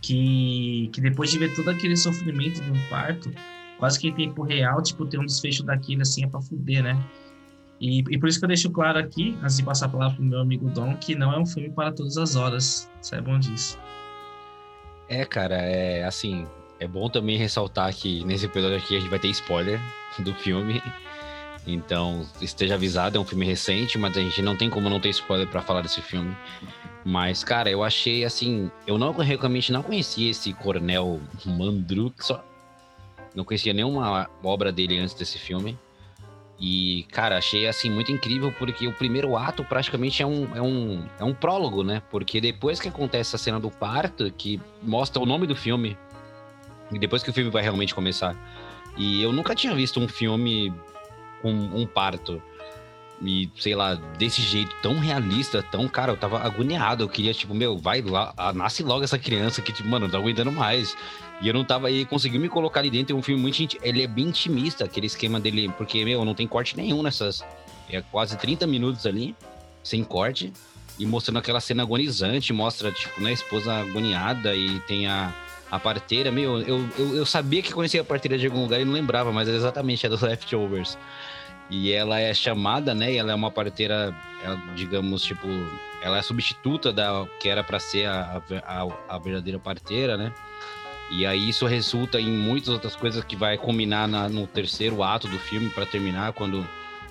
Que, 0.00 0.90
que 0.92 1.00
depois 1.00 1.30
de 1.30 1.38
ver 1.38 1.54
todo 1.54 1.70
aquele 1.70 1.96
sofrimento 1.96 2.60
de 2.62 2.70
um 2.70 2.88
parto, 2.88 3.32
quase 3.78 3.98
que 3.98 4.08
em 4.08 4.12
tempo 4.12 4.42
real, 4.42 4.82
tipo, 4.82 5.06
ter 5.06 5.18
um 5.18 5.26
desfecho 5.26 5.62
daquilo 5.64 6.02
assim 6.02 6.24
é 6.24 6.28
pra 6.28 6.40
fuder, 6.40 6.82
né? 6.82 7.02
E, 7.80 7.98
e 7.98 8.18
por 8.18 8.28
isso 8.28 8.38
que 8.38 8.44
eu 8.44 8.48
deixo 8.48 8.70
claro 8.70 8.98
aqui, 8.98 9.36
antes 9.42 9.56
de 9.56 9.62
passar 9.62 9.86
a 9.86 9.88
palavra 9.88 10.16
pro 10.16 10.24
meu 10.24 10.40
amigo 10.40 10.70
Dom, 10.70 10.96
que 10.96 11.14
não 11.14 11.32
é 11.32 11.38
um 11.38 11.46
filme 11.46 11.70
para 11.70 11.92
todas 11.92 12.16
as 12.16 12.36
horas. 12.36 12.90
Saibam 13.02 13.38
disso. 13.38 13.78
É, 15.08 15.24
cara, 15.24 15.56
é 15.56 16.04
assim, 16.04 16.46
é 16.80 16.86
bom 16.86 17.08
também 17.08 17.36
ressaltar 17.36 17.94
que 17.94 18.24
nesse 18.24 18.46
episódio 18.46 18.76
aqui 18.76 18.96
a 18.96 19.00
gente 19.00 19.10
vai 19.10 19.18
ter 19.18 19.28
spoiler 19.28 19.80
do 20.18 20.34
filme. 20.34 20.82
Então, 21.66 22.24
esteja 22.40 22.74
avisado, 22.74 23.18
é 23.18 23.20
um 23.20 23.24
filme 23.24 23.44
recente, 23.44 23.98
mas 23.98 24.16
a 24.16 24.20
gente 24.20 24.40
não 24.40 24.56
tem 24.56 24.70
como 24.70 24.88
não 24.88 25.00
ter 25.00 25.08
spoiler 25.10 25.48
pra 25.48 25.60
falar 25.60 25.82
desse 25.82 26.00
filme. 26.00 26.34
Mas, 27.08 27.44
cara, 27.44 27.70
eu 27.70 27.84
achei 27.84 28.24
assim, 28.24 28.68
eu 28.84 28.98
não 28.98 29.12
realmente 29.12 29.70
não 29.70 29.80
conhecia 29.80 30.28
esse 30.28 30.52
Coronel 30.52 31.20
Mandruk, 31.44 32.26
só 32.26 32.44
não 33.32 33.44
conhecia 33.44 33.72
nenhuma 33.72 34.28
obra 34.42 34.72
dele 34.72 34.98
antes 34.98 35.14
desse 35.14 35.38
filme. 35.38 35.78
E, 36.58 37.06
cara, 37.12 37.38
achei 37.38 37.68
assim 37.68 37.88
muito 37.88 38.10
incrível 38.10 38.52
porque 38.58 38.88
o 38.88 38.92
primeiro 38.92 39.36
ato 39.36 39.62
praticamente 39.62 40.20
é 40.20 40.26
um, 40.26 40.56
é 40.56 40.60
um, 40.60 41.06
é 41.20 41.22
um 41.22 41.32
prólogo, 41.32 41.84
né? 41.84 42.02
Porque 42.10 42.40
depois 42.40 42.80
que 42.80 42.88
acontece 42.88 43.36
a 43.36 43.38
cena 43.38 43.60
do 43.60 43.70
parto, 43.70 44.28
que 44.32 44.60
mostra 44.82 45.22
o 45.22 45.26
nome 45.26 45.46
do 45.46 45.54
filme, 45.54 45.96
e 46.90 46.98
depois 46.98 47.22
que 47.22 47.30
o 47.30 47.32
filme 47.32 47.52
vai 47.52 47.62
realmente 47.62 47.94
começar. 47.94 48.34
E 48.96 49.22
eu 49.22 49.32
nunca 49.32 49.54
tinha 49.54 49.72
visto 49.76 50.00
um 50.00 50.08
filme 50.08 50.74
com 51.40 51.52
um 51.52 51.86
parto. 51.86 52.42
E, 53.22 53.48
sei 53.58 53.74
lá, 53.74 53.94
desse 53.94 54.42
jeito, 54.42 54.74
tão 54.82 54.98
realista, 54.98 55.62
tão, 55.62 55.88
cara, 55.88 56.12
eu 56.12 56.16
tava 56.16 56.38
agoniado. 56.40 57.02
Eu 57.02 57.08
queria, 57.08 57.32
tipo, 57.32 57.54
meu, 57.54 57.78
vai 57.78 58.02
lá, 58.02 58.34
ah, 58.36 58.52
nasce 58.52 58.82
logo 58.82 59.04
essa 59.04 59.18
criança 59.18 59.62
que, 59.62 59.72
tipo, 59.72 59.88
mano, 59.88 60.06
não 60.06 60.10
tô 60.10 60.18
aguentando 60.18 60.52
mais. 60.52 60.96
E 61.40 61.48
eu 61.48 61.54
não 61.54 61.64
tava 61.64 61.88
aí, 61.88 62.04
conseguiu 62.04 62.40
me 62.40 62.48
colocar 62.48 62.80
ali 62.80 62.90
dentro. 62.90 63.16
É 63.16 63.18
um 63.18 63.22
filme 63.22 63.40
muito. 63.40 63.78
Ele 63.82 64.02
é 64.02 64.06
bem 64.06 64.26
intimista, 64.26 64.84
aquele 64.84 65.06
esquema 65.06 65.40
dele, 65.40 65.72
porque, 65.76 66.04
meu, 66.04 66.24
não 66.24 66.34
tem 66.34 66.46
corte 66.46 66.76
nenhum 66.76 67.02
nessas. 67.02 67.42
É 67.88 68.02
quase 68.02 68.36
30 68.36 68.66
minutos 68.66 69.06
ali, 69.06 69.34
sem 69.82 70.04
corte. 70.04 70.52
E 70.98 71.06
mostrando 71.06 71.38
aquela 71.38 71.60
cena 71.60 71.82
agonizante, 71.82 72.52
mostra, 72.52 72.90
tipo, 72.92 73.20
né, 73.20 73.30
a 73.30 73.32
esposa 73.32 73.72
agoniada 73.80 74.54
e 74.54 74.80
tem 74.80 75.06
a, 75.06 75.32
a 75.70 75.78
parteira, 75.78 76.30
meu, 76.30 76.60
eu, 76.60 76.88
eu, 76.98 77.16
eu 77.16 77.26
sabia 77.26 77.60
que 77.60 77.72
conhecia 77.72 78.00
a 78.00 78.04
parteira 78.04 78.38
de 78.38 78.46
algum 78.46 78.62
lugar 78.62 78.80
e 78.80 78.84
não 78.84 78.92
lembrava, 78.92 79.30
mas 79.32 79.48
é 79.48 79.54
exatamente 79.54 80.06
a 80.06 80.08
dos 80.08 80.22
Leftovers. 80.22 80.96
E 81.68 81.92
ela 81.92 82.20
é 82.20 82.32
chamada, 82.32 82.94
né? 82.94 83.12
E 83.12 83.16
ela 83.16 83.32
é 83.32 83.34
uma 83.34 83.50
parteira, 83.50 84.14
ela, 84.42 84.56
digamos, 84.74 85.22
tipo, 85.22 85.46
ela 86.00 86.18
é 86.18 86.22
substituta 86.22 86.92
da 86.92 87.26
que 87.40 87.48
era 87.48 87.64
para 87.64 87.80
ser 87.80 88.06
a, 88.06 88.42
a, 88.64 89.14
a, 89.16 89.18
verdadeira 89.18 89.58
parteira, 89.58 90.16
né? 90.16 90.32
E 91.10 91.24
aí 91.26 91.48
isso 91.48 91.66
resulta 91.66 92.20
em 92.20 92.30
muitas 92.30 92.68
outras 92.68 92.94
coisas 92.94 93.24
que 93.24 93.36
vai 93.36 93.56
combinar 93.56 94.06
na, 94.08 94.28
no 94.28 94.46
terceiro 94.46 95.02
ato 95.02 95.28
do 95.28 95.38
filme 95.38 95.68
para 95.70 95.86
terminar, 95.86 96.32
quando 96.32 96.66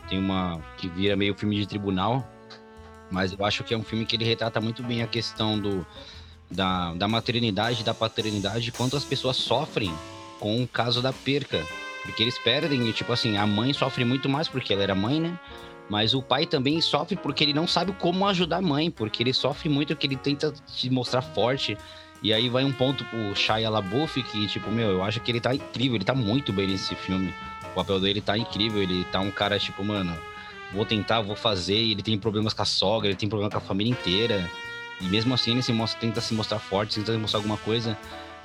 tem 0.08 0.20
uma 0.20 0.62
que 0.78 0.88
vira 0.88 1.16
meio 1.16 1.36
filme 1.36 1.56
de 1.56 1.68
tribunal. 1.68 2.26
Mas 3.12 3.34
eu 3.34 3.46
acho 3.46 3.64
que 3.64 3.74
é 3.74 3.78
um 3.78 3.84
filme 3.84 4.06
que 4.06 4.16
ele 4.16 4.26
retrata 4.26 4.60
muito 4.60 4.82
bem 4.84 5.02
a 5.02 5.08
questão 5.08 5.60
do, 5.60 5.86
da, 6.50 6.94
da 6.94 7.08
maternidade, 7.08 7.84
da 7.84 7.94
paternidade, 7.94 8.72
quanto 8.72 8.98
as 8.98 9.04
pessoas 9.04 9.38
sofrem 9.38 9.94
com 10.40 10.64
o 10.64 10.68
caso 10.68 11.02
da 11.02 11.14
perca. 11.14 11.64
Porque 12.06 12.24
eles 12.24 12.38
perdem, 12.38 12.88
e 12.88 12.94
tipo 12.94 13.12
assim, 13.12 13.36
a 13.36 13.46
mãe 13.48 13.74
sofre 13.74 14.06
muito 14.06 14.30
mais 14.30 14.48
porque 14.48 14.74
ela 14.74 14.84
era 14.84 14.96
mãe, 14.96 15.20
né? 15.20 15.38
Mas 15.90 16.14
o 16.14 16.22
pai 16.22 16.46
também 16.46 16.82
sofre 16.82 17.16
porque 17.16 17.44
ele 17.44 17.54
não 17.54 17.68
sabe 17.68 17.92
como 17.94 18.28
ajudar 18.28 18.58
a 18.58 18.62
mãe, 18.62 18.90
porque 18.90 19.22
ele 19.22 19.34
sofre 19.34 19.70
muito 19.70 19.90
porque 19.90 20.08
ele 20.08 20.16
tenta 20.16 20.54
se 20.68 20.90
mostrar 20.90 21.22
forte. 21.22 21.78
E 22.24 22.34
aí 22.34 22.50
vai 22.50 22.64
um 22.64 22.72
ponto 22.72 23.04
pro 23.06 23.36
Shia 23.36 23.70
LaBeouf 23.70 24.22
que, 24.24 24.48
tipo, 24.48 24.72
meu, 24.72 24.90
eu 24.90 25.04
acho 25.04 25.20
que 25.20 25.32
ele 25.32 25.40
tá 25.40 25.54
incrível, 25.54 25.96
ele 25.96 26.06
tá 26.06 26.16
muito 26.16 26.52
bem 26.52 26.68
nesse 26.68 26.96
filme. 26.96 27.34
O 27.72 27.76
papel 27.76 28.00
dele 28.00 28.22
tá 28.22 28.38
incrível, 28.38 28.82
ele 28.82 29.04
tá 29.12 29.20
um 29.20 29.30
cara, 29.30 29.60
tipo, 29.60 29.84
mano, 29.84 30.18
vou 30.74 30.86
tentar, 30.86 31.22
vou 31.22 31.36
fazer. 31.36 31.76
ele 31.76 32.02
tem 32.02 32.18
problemas 32.18 32.54
com 32.54 32.62
a 32.62 32.66
sogra, 32.66 33.10
ele 33.10 33.18
tem 33.18 33.30
problema 33.30 33.52
com 33.52 33.58
a 33.58 33.62
família 33.62 33.92
inteira. 33.92 34.50
E 35.00 35.06
mesmo 35.06 35.34
assim 35.34 35.52
ele 35.52 35.62
se 35.62 35.74
mostra, 35.74 36.00
tenta 36.00 36.22
se 36.22 36.34
mostrar 36.34 36.58
forte, 36.58 36.96
tenta 36.96 37.18
mostrar 37.18 37.40
alguma 37.40 37.58
coisa. 37.58 37.98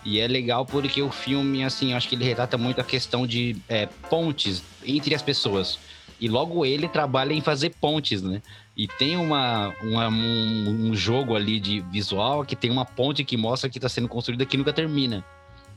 E 0.05 0.19
é 0.19 0.27
legal 0.27 0.65
porque 0.65 1.03
o 1.03 1.11
filme, 1.11 1.63
assim, 1.63 1.93
acho 1.93 2.09
que 2.09 2.15
ele 2.15 2.25
retrata 2.25 2.57
muito 2.57 2.81
a 2.81 2.85
questão 2.85 3.27
de 3.27 3.57
é, 3.69 3.87
pontes 4.09 4.63
entre 4.85 5.15
as 5.15 5.23
pessoas. 5.23 5.79
E 6.21 6.29
logo 6.29 6.65
ele 6.65 6.89
trabalha 6.89 7.33
em 7.33 7.41
fazer 7.41 7.71
pontes, 7.81 8.23
né? 8.23 8.43
E 8.77 8.87
tem 8.87 9.17
uma, 9.17 9.75
uma 9.83 10.09
um, 10.09 10.91
um, 10.91 10.95
jogo 10.95 11.35
ali 11.35 11.59
de 11.59 11.81
visual 11.81 12.45
que 12.45 12.57
tem 12.57 12.71
uma 12.71 12.85
ponte 12.85 13.25
que 13.25 13.37
mostra 13.37 13.69
que 13.69 13.79
está 13.79 13.89
sendo 13.89 14.09
construída 14.09 14.47
que 14.47 14.57
nunca 14.57 14.73
termina. 14.73 15.25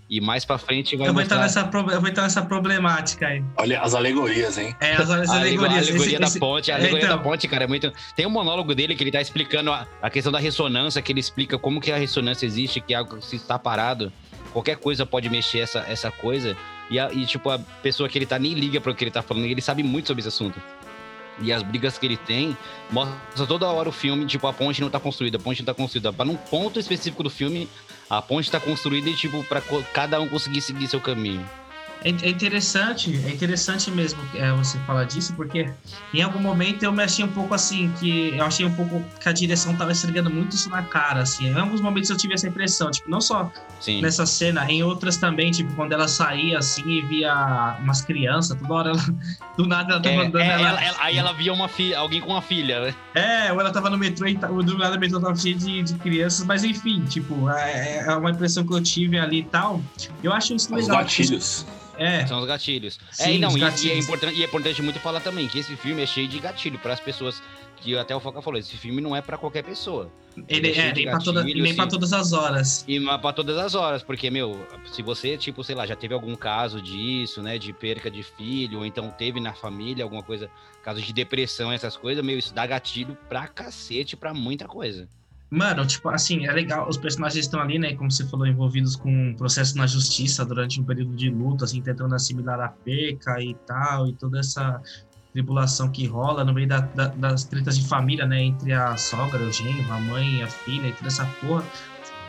E 0.10 0.22
mais 0.22 0.45
pra 0.45 0.57
frente 0.57 0.95
vai 0.95 1.07
eu 1.07 1.13
vou, 1.13 1.22
mostrar... 1.22 1.48
entrar 1.48 1.63
nessa, 1.63 1.93
eu 1.93 2.01
vou 2.01 2.10
entrar 2.10 2.24
nessa 2.24 2.41
problemática 2.43 3.27
aí. 3.27 3.43
Olha 3.57 3.81
as 3.81 3.95
alegorias, 3.95 4.57
hein? 4.57 4.75
É, 4.79 4.93
as, 4.93 5.10
as 5.10 5.29
alegorias. 5.29 5.31
A 5.31 5.38
alegoria 5.38 5.79
esse, 5.79 6.19
da 6.19 6.27
esse... 6.27 6.39
ponte, 6.39 6.72
a 6.72 6.75
alegoria 6.75 7.05
então... 7.05 7.17
da 7.17 7.24
ponte, 7.24 7.48
cara, 7.48 7.63
é 7.63 7.67
muito... 7.67 7.91
Tem 8.15 8.25
um 8.25 8.29
monólogo 8.29 8.75
dele 8.75 8.95
que 8.95 9.03
ele 9.03 9.12
tá 9.12 9.22
explicando 9.22 9.72
a, 9.72 9.88
a 10.01 10.10
questão 10.10 10.31
da 10.31 10.39
ressonância, 10.39 11.01
que 11.01 11.12
ele 11.12 11.19
explica 11.19 11.57
como 11.57 11.81
que 11.81 11.91
a 11.91 11.98
ressonância 11.98 12.45
existe, 12.45 12.79
que 12.81 12.93
algo 12.93 13.22
se 13.22 13.38
está 13.38 13.57
parado, 13.57 14.12
qualquer 14.51 14.77
coisa 14.77 15.05
pode 15.05 15.29
mexer 15.29 15.60
essa, 15.60 15.79
essa 15.88 16.12
coisa. 16.12 16.55
E, 16.89 17.00
a, 17.00 17.12
e, 17.12 17.25
tipo, 17.25 17.50
a 17.50 17.57
pessoa 17.81 18.07
que 18.07 18.17
ele 18.17 18.25
tá 18.25 18.38
nem 18.38 18.53
liga 18.53 18.79
para 18.79 18.91
o 18.91 18.95
que 18.95 19.03
ele 19.03 19.12
tá 19.12 19.22
falando, 19.22 19.45
ele 19.45 19.62
sabe 19.62 19.81
muito 19.81 20.07
sobre 20.07 20.22
esse 20.22 20.27
assunto. 20.27 20.62
E 21.39 21.51
as 21.51 21.63
brigas 21.63 21.98
que 21.98 22.05
ele 22.05 22.17
tem, 22.17 22.55
mostra 22.91 23.48
toda 23.48 23.65
hora 23.65 23.89
o 23.89 23.91
filme, 23.91 24.25
tipo, 24.27 24.45
a 24.45 24.53
ponte 24.53 24.79
não 24.81 24.89
tá 24.89 25.00
construída, 25.00 25.38
a 25.38 25.39
ponte 25.39 25.62
não 25.62 25.65
tá 25.65 25.74
construída. 25.74 26.13
Para 26.13 26.25
num 26.25 26.36
ponto 26.36 26.79
específico 26.79 27.24
do 27.24 27.29
filme, 27.29 27.67
a 28.10 28.22
ponte 28.22 28.51
tá 28.51 28.60
construída 28.60 29.12
tipo, 29.13 29.43
para 29.43 29.62
cada 29.93 30.19
um 30.19 30.27
conseguir 30.27 30.62
seguir 30.62 30.88
seu 30.88 31.01
caminho. 31.01 31.48
É, 32.03 32.10
é 32.10 32.29
interessante, 32.29 33.15
é 33.25 33.29
interessante 33.29 33.89
mesmo 33.89 34.22
é, 34.36 34.51
você 34.51 34.77
falar 34.79 35.05
disso, 35.05 35.33
porque 35.36 35.72
em 36.13 36.22
algum 36.22 36.39
momento 36.39 36.83
eu 36.83 36.91
me 36.91 37.01
achei 37.01 37.24
um 37.24 37.31
pouco 37.31 37.53
assim, 37.53 37.91
que 37.93 38.36
eu 38.36 38.43
achei 38.43 38.65
um 38.65 38.74
pouco 38.74 39.05
que 39.19 39.29
a 39.29 39.31
direção 39.31 39.75
tava 39.75 39.93
esfregando 39.93 40.29
muito 40.29 40.53
isso 40.55 40.69
na 40.69 40.83
cara, 40.83 41.22
assim. 41.22 41.48
Em 41.48 41.57
alguns 41.57 41.79
momentos 41.79 42.10
eu 42.10 42.17
tive 42.17 42.33
essa 42.33 42.48
impressão, 42.48 42.91
tipo, 42.91 43.10
não 43.10 43.22
só 43.22 43.50
Sim. 43.79 44.01
nessa 44.01 44.25
cena, 44.25 44.69
em 44.69 44.83
outras 44.83 45.15
também, 45.15 45.51
tipo, 45.51 45.74
quando 45.75 45.93
ela 45.93 46.07
saía 46.07 46.60
assim 46.60 46.83
e 46.88 47.01
via 47.01 47.77
umas 47.79 48.01
crianças, 48.01 48.57
toda 48.60 48.74
hora 48.74 48.89
ela, 48.89 49.03
do 49.57 49.65
nada 49.65 49.93
ela 49.93 50.01
tava 50.01 50.15
é, 50.15 50.48
é, 50.48 50.51
ela... 50.51 50.83
ela, 50.83 50.98
Aí 51.00 51.17
ela 51.17 51.33
via 51.33 51.53
uma 51.53 51.67
filha, 51.69 52.00
alguém 52.00 52.19
com 52.19 52.31
uma 52.31 52.41
filha, 52.41 52.81
né? 52.81 52.95
É, 53.13 53.53
ou 53.53 53.60
ela 53.60 53.72
tava 53.72 53.89
no 53.89 53.98
metrô 53.98 54.27
e 54.27 54.36
do 54.36 54.77
nada 54.77 54.98
o 54.98 55.00
metrô 55.00 55.19
tava 55.19 55.36
cheio 55.36 55.55
de, 55.55 55.83
de 55.83 55.93
crianças, 55.95 56.45
mas 56.45 56.63
enfim, 56.63 57.03
tipo, 57.05 57.50
é, 57.50 58.05
é, 58.07 58.15
uma 58.15 58.31
impressão 58.31 58.65
que 58.65 58.74
eu 58.74 58.81
tive 58.81 59.17
ali 59.17 59.39
e 59.39 59.43
tal. 59.43 59.81
Eu 60.22 60.33
acho 60.33 60.53
isso 60.53 60.74
legal. 60.74 60.98
Os 60.98 61.03
gatilhos. 61.03 61.65
É. 61.97 62.25
São 62.25 62.39
os 62.39 62.45
gatilhos. 62.45 63.00
É, 63.19 63.23
Sim, 63.25 63.35
é, 63.35 63.39
não, 63.39 63.57
e, 63.57 63.59
gatilhos. 63.59 63.83
e, 63.83 63.91
é 63.91 63.97
importante, 63.97 64.39
e 64.39 64.43
é 64.43 64.45
importante 64.45 64.81
muito 64.81 65.00
falar 65.00 65.19
também 65.19 65.47
que 65.47 65.59
esse 65.59 65.75
filme 65.75 66.01
é 66.01 66.05
cheio 66.05 66.27
de 66.27 66.39
gatilho 66.39 66.79
para 66.79 66.93
as 66.93 67.00
pessoas 67.00 67.41
que 67.83 67.97
até 67.97 68.15
o 68.15 68.19
Foca 68.19 68.41
falou, 68.41 68.57
esse 68.57 68.77
filme 68.77 69.01
não 69.01 69.13
é 69.15 69.21
para 69.21 69.38
qualquer 69.38 69.63
pessoa. 69.63 70.09
Ele, 70.47 70.69
Ele 70.69 70.79
é, 70.79 70.88
é 70.88 70.93
nem 70.93 71.05
para 71.05 71.19
toda, 71.19 71.43
todas 71.89 72.13
as 72.13 72.31
horas. 72.31 72.85
E 72.88 73.00
para 73.00 73.33
todas 73.33 73.57
as 73.57 73.75
horas, 73.75 74.01
porque, 74.01 74.31
meu, 74.31 74.65
se 74.85 75.01
você, 75.01 75.38
tipo, 75.38 75.63
sei 75.63 75.75
lá, 75.75 75.85
já 75.85 75.95
teve 75.95 76.13
algum 76.13 76.33
caso 76.35 76.81
disso, 76.81 77.41
né, 77.41 77.57
de 77.57 77.73
perca 77.73 78.09
de 78.09 78.23
filho, 78.23 78.79
ou 78.79 78.85
então 78.85 79.09
teve 79.09 79.39
na 79.39 79.53
família 79.53 80.03
alguma 80.03 80.23
coisa, 80.23 80.50
caso 80.81 81.01
de 81.01 81.12
depressão, 81.12 81.71
essas 81.71 81.97
coisas, 81.97 82.23
meu, 82.23 82.39
isso 82.39 82.53
dá 82.53 82.65
gatilho 82.65 83.17
pra 83.27 83.47
cacete 83.47 84.15
pra 84.15 84.33
muita 84.33 84.65
coisa. 84.65 85.07
Mano, 85.53 85.86
tipo, 85.86 86.10
assim, 86.10 86.48
é 86.48 86.51
legal, 86.51 86.89
os 86.89 86.98
personagens 86.98 87.45
estão 87.45 87.62
ali, 87.62 87.77
né, 87.77 87.93
como 87.93 88.10
você 88.10 88.25
falou, 88.25 88.48
envolvidos 88.48 88.95
com 88.95 89.07
um 89.07 89.36
processo 89.36 89.77
na 89.77 89.86
justiça 89.86 90.43
durante 90.43 90.81
um 90.81 90.83
período 90.83 91.15
de 91.15 91.29
luta, 91.29 91.65
assim, 91.65 91.79
tentando 91.79 92.15
assimilar 92.15 92.60
a 92.60 92.69
peca 92.69 93.39
e 93.39 93.53
tal, 93.67 94.07
e 94.07 94.13
toda 94.13 94.39
essa 94.39 94.81
tribulação 95.31 95.91
que 95.91 96.07
rola 96.07 96.43
no 96.43 96.55
meio 96.55 96.67
da, 96.67 96.79
da, 96.79 97.05
das 97.10 97.43
tretas 97.43 97.77
de 97.77 97.88
família, 97.88 98.25
né, 98.25 98.41
entre 98.41 98.74
a 98.74 98.98
sogra, 98.98 99.43
o 99.43 99.51
genro, 99.51 99.93
a 99.93 100.00
mãe, 100.00 100.41
a 100.41 100.48
filha 100.48 100.88
e 100.88 100.93
toda 100.93 101.07
essa 101.10 101.25
porra. 101.39 101.63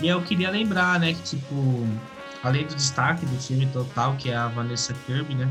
E 0.01 0.07
eu 0.07 0.21
queria 0.21 0.51
lembrar, 0.51 1.01
né, 1.01 1.15
que, 1.15 1.23
tipo, 1.23 1.89
além 2.43 2.67
do 2.67 2.75
destaque 2.75 3.25
do 3.25 3.41
filme 3.41 3.65
total, 3.69 4.19
que 4.19 4.29
é 4.29 4.37
a 4.37 4.49
Vanessa 4.49 4.93
Kirby, 5.07 5.35
né, 5.35 5.49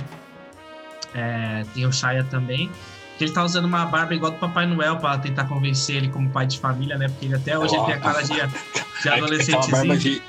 é, 1.15 1.63
tem 1.73 1.87
o 1.87 1.91
Shia 1.91 2.23
também, 2.23 2.69
que 3.23 3.27
ele 3.27 3.33
tá 3.33 3.43
usando 3.43 3.65
uma 3.65 3.85
barba 3.85 4.13
igual 4.13 4.31
do 4.31 4.37
Papai 4.37 4.65
Noel 4.65 4.97
para 4.97 5.17
tentar 5.17 5.45
convencer 5.45 5.95
ele 5.95 6.09
como 6.09 6.29
pai 6.29 6.45
de 6.45 6.59
família, 6.59 6.97
né? 6.97 7.07
Porque 7.07 7.25
ele 7.25 7.35
até 7.35 7.57
hoje 7.57 7.73
ele 7.75 7.85
tem 7.85 7.93
a 7.93 7.99
cara 7.99 8.21
de, 8.21 8.33
de 8.33 9.09
adolescentezinho. 9.09 9.61
Aquela 9.63 9.71
barba 9.71 9.97
de, 9.97 10.21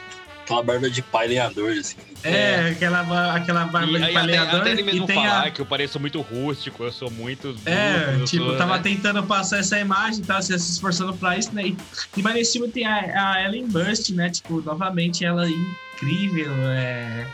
aquela 0.42 0.62
barba 0.62 0.90
de 0.90 1.02
pai 1.02 1.28
lenhador, 1.28 1.72
assim. 1.72 1.96
É, 2.22 2.30
é. 2.30 2.70
Aquela, 2.70 3.34
aquela 3.34 3.64
barba 3.64 3.98
e, 3.98 4.06
de 4.06 4.12
pai 4.12 4.26
lenhador. 4.26 4.60
Até 4.60 4.70
ele 4.70 4.82
mesmo 4.84 5.06
falar 5.08 5.46
a... 5.46 5.50
que 5.50 5.60
eu 5.60 5.66
pareço 5.66 5.98
muito 5.98 6.20
rústico, 6.20 6.84
eu 6.84 6.92
sou 6.92 7.10
muito... 7.10 7.56
É, 7.66 8.24
tipo, 8.24 8.44
sou, 8.44 8.56
tava 8.56 8.76
né? 8.76 8.82
tentando 8.82 9.22
passar 9.24 9.58
essa 9.58 9.78
imagem, 9.78 10.22
tava 10.22 10.42
se 10.42 10.54
esforçando 10.54 11.12
pra 11.14 11.36
isso, 11.36 11.52
né? 11.52 11.66
E, 11.66 11.76
e 12.16 12.22
mas 12.22 12.34
nesse 12.34 12.52
filme 12.52 12.68
tem 12.68 12.86
a, 12.86 13.32
a 13.32 13.44
Ellen 13.44 13.66
Burst, 13.66 14.10
né? 14.10 14.30
Tipo, 14.30 14.60
novamente 14.60 15.24
ela 15.24 15.46
é 15.46 15.50
incrível, 15.50 16.52
é 16.68 17.26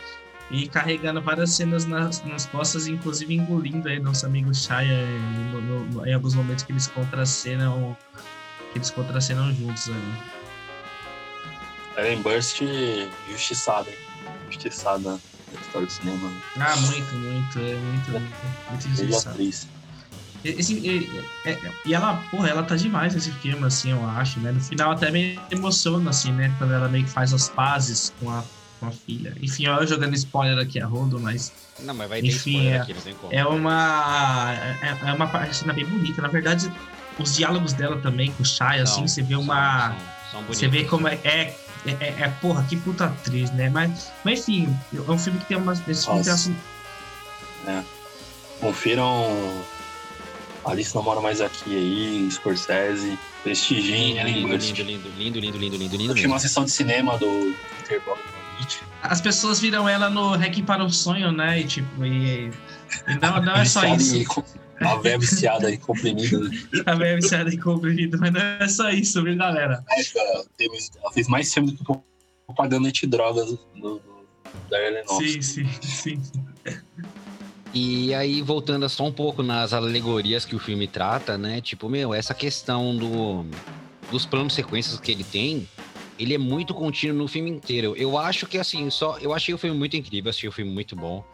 e 0.51 0.67
carregando 0.67 1.21
várias 1.21 1.55
cenas 1.55 1.85
nas, 1.85 2.23
nas 2.25 2.45
costas, 2.45 2.85
inclusive 2.87 3.33
engolindo 3.33 3.87
aí 3.87 3.99
nosso 3.99 4.25
amigo 4.25 4.53
Shia 4.53 5.05
no, 5.51 5.61
no, 5.61 6.05
em 6.05 6.13
alguns 6.13 6.35
momentos 6.35 6.63
que 6.63 6.73
eles 6.73 6.87
contracenam 6.87 7.95
que 8.71 8.77
eles 8.77 8.89
contracenam 8.89 9.53
juntos 9.53 9.89
ali. 9.89 10.13
Ellen 11.97 12.21
Burst 12.21 12.61
justiçada, 13.29 13.91
justiçada 14.49 15.11
na 15.11 15.61
história 15.61 15.87
do 15.87 15.91
cinema. 15.91 16.31
Ah, 16.57 16.75
muito, 16.77 17.15
muito, 17.15 17.59
é 17.59 17.75
muito, 17.75 18.11
muito, 18.11 18.35
muito 18.69 18.87
injustiçada. 18.87 19.41
Esse, 20.43 20.73
e, 20.73 21.07
é, 21.45 21.57
e 21.85 21.93
ela, 21.93 22.15
porra, 22.31 22.49
ela 22.49 22.63
tá 22.63 22.75
demais 22.75 23.13
nesse 23.13 23.31
filme, 23.31 23.63
assim, 23.63 23.91
eu 23.91 24.03
acho, 24.09 24.39
né? 24.39 24.51
No 24.51 24.59
final 24.59 24.91
até 24.91 25.11
me 25.11 25.39
emociona, 25.51 26.09
assim, 26.09 26.31
né? 26.31 26.53
Quando 26.57 26.73
ela 26.73 26.89
meio 26.89 27.05
que 27.05 27.11
faz 27.11 27.31
as 27.31 27.47
pazes 27.49 28.11
com 28.19 28.31
a 28.31 28.43
com 28.81 28.87
a 28.87 28.91
filha. 28.91 29.33
Enfim, 29.39 29.67
eu 29.67 29.87
jogando 29.87 30.15
spoiler 30.15 30.57
aqui 30.57 30.81
a 30.81 30.85
rodo, 30.87 31.19
mas. 31.19 31.53
Não, 31.79 31.93
mas 31.93 32.09
vai 32.09 32.19
ter 32.19 32.27
enfim, 32.27 32.67
é, 32.67 32.79
aqui, 32.79 32.93
não 32.93 33.01
tem 33.01 33.13
como. 33.13 33.31
É 33.31 33.45
uma. 33.45 34.53
É, 34.81 35.09
é 35.09 35.13
uma 35.13 35.53
cena 35.53 35.71
bem 35.71 35.85
bonita. 35.85 36.21
Na 36.21 36.27
verdade, 36.27 36.71
os 37.19 37.35
diálogos 37.35 37.73
dela 37.73 37.97
também 38.01 38.31
com 38.31 38.41
o 38.41 38.45
Shai, 38.45 38.81
assim, 38.81 39.07
você 39.07 39.21
vê 39.21 39.35
uma. 39.35 39.95
São, 40.31 40.39
são 40.39 40.43
você 40.43 40.67
vê 40.67 40.83
como 40.83 41.07
é, 41.07 41.19
é. 41.23 41.55
É, 41.83 41.91
é, 41.93 42.15
é, 42.19 42.27
porra, 42.39 42.63
que 42.69 42.75
puta 42.77 43.05
atriz, 43.05 43.49
né? 43.53 43.67
Mas, 43.69 44.11
mas 44.23 44.41
enfim, 44.41 44.75
é 44.93 45.11
um 45.11 45.17
filme 45.17 45.39
que 45.39 45.45
tem 45.45 45.57
uma. 45.57 45.73
Esse 45.73 46.05
filme 46.05 46.23
tem 46.23 46.33
assim... 46.33 46.55
é. 47.67 47.81
Confiram 48.59 49.63
Alice 50.63 50.93
não 50.93 51.01
mora 51.01 51.19
mais 51.19 51.41
aqui 51.41 51.75
aí, 51.75 52.29
Scorsese, 52.29 53.17
prestigiem, 53.41 54.21
lindo, 54.23 54.55
lindo, 54.55 54.83
lindo, 54.83 54.83
lindo, 54.83 55.39
lindo, 55.39 55.39
lindo, 55.39 55.57
lindo, 55.57 55.77
lindo, 55.77 55.97
lindo. 55.97 56.13
Tinha 56.13 56.27
uma 56.27 56.37
sessão 56.37 56.63
de 56.63 56.69
cinema 56.69 57.17
do 57.17 57.55
Interpol 57.79 58.15
as 59.03 59.21
pessoas 59.21 59.59
viram 59.59 59.87
ela 59.87 60.09
no 60.09 60.31
Hack 60.35 60.61
para 60.63 60.83
o 60.83 60.89
Sonho, 60.89 61.31
né? 61.31 61.59
E 61.59 61.63
tipo, 61.65 62.05
e, 62.05 62.49
e 63.07 63.15
não, 63.21 63.41
não 63.41 63.55
é 63.55 63.65
só 63.65 63.83
isso. 63.95 64.43
A 64.79 64.95
velha 64.95 65.19
viciada 65.19 65.69
e 65.69 65.77
comprimida, 65.77 66.39
né? 66.39 66.49
A 66.87 66.95
velha 66.95 67.15
viciada 67.15 67.53
e 67.53 67.57
comprimida, 67.57 68.17
mas 68.17 68.33
não 68.33 68.41
é 68.41 68.67
só 68.67 68.89
isso, 68.89 69.23
viu, 69.23 69.37
galera? 69.37 69.83
É, 69.91 70.01
ela 70.99 71.13
fez 71.13 71.27
mais 71.27 71.53
filme 71.53 71.71
do 71.71 71.83
que 71.83 71.99
propaganda 72.47 72.91
de 72.91 73.07
drogas 73.07 73.47
do, 73.47 73.59
do, 73.75 74.01
da 74.69 74.81
Ellen 74.81 75.03
Sim, 75.07 75.41
sim, 75.41 75.69
sim. 75.81 76.21
E 77.73 78.13
aí, 78.13 78.41
voltando 78.41 78.87
só 78.89 79.05
um 79.05 79.13
pouco 79.13 79.41
nas 79.41 79.71
alegorias 79.71 80.43
que 80.43 80.55
o 80.55 80.59
filme 80.59 80.87
trata, 80.87 81.37
né? 81.37 81.61
Tipo, 81.61 81.87
meu, 81.87 82.13
essa 82.13 82.33
questão 82.33 82.95
do, 82.95 83.45
dos 84.11 84.25
planos 84.25 84.53
sequências 84.53 84.99
que 84.99 85.11
ele 85.11 85.23
tem, 85.23 85.67
ele 86.21 86.35
é 86.35 86.37
muito 86.37 86.73
contínuo 86.73 87.17
no 87.17 87.27
filme 87.27 87.49
inteiro. 87.49 87.95
Eu 87.97 88.15
acho 88.15 88.45
que, 88.45 88.59
assim, 88.59 88.89
só. 88.91 89.17
Eu 89.17 89.33
achei 89.33 89.53
o 89.53 89.57
filme 89.57 89.75
muito 89.75 89.97
incrível, 89.97 90.29
achei 90.29 90.47
o 90.47 90.51
filme 90.51 90.71
muito 90.71 90.95
bom. 90.95 91.25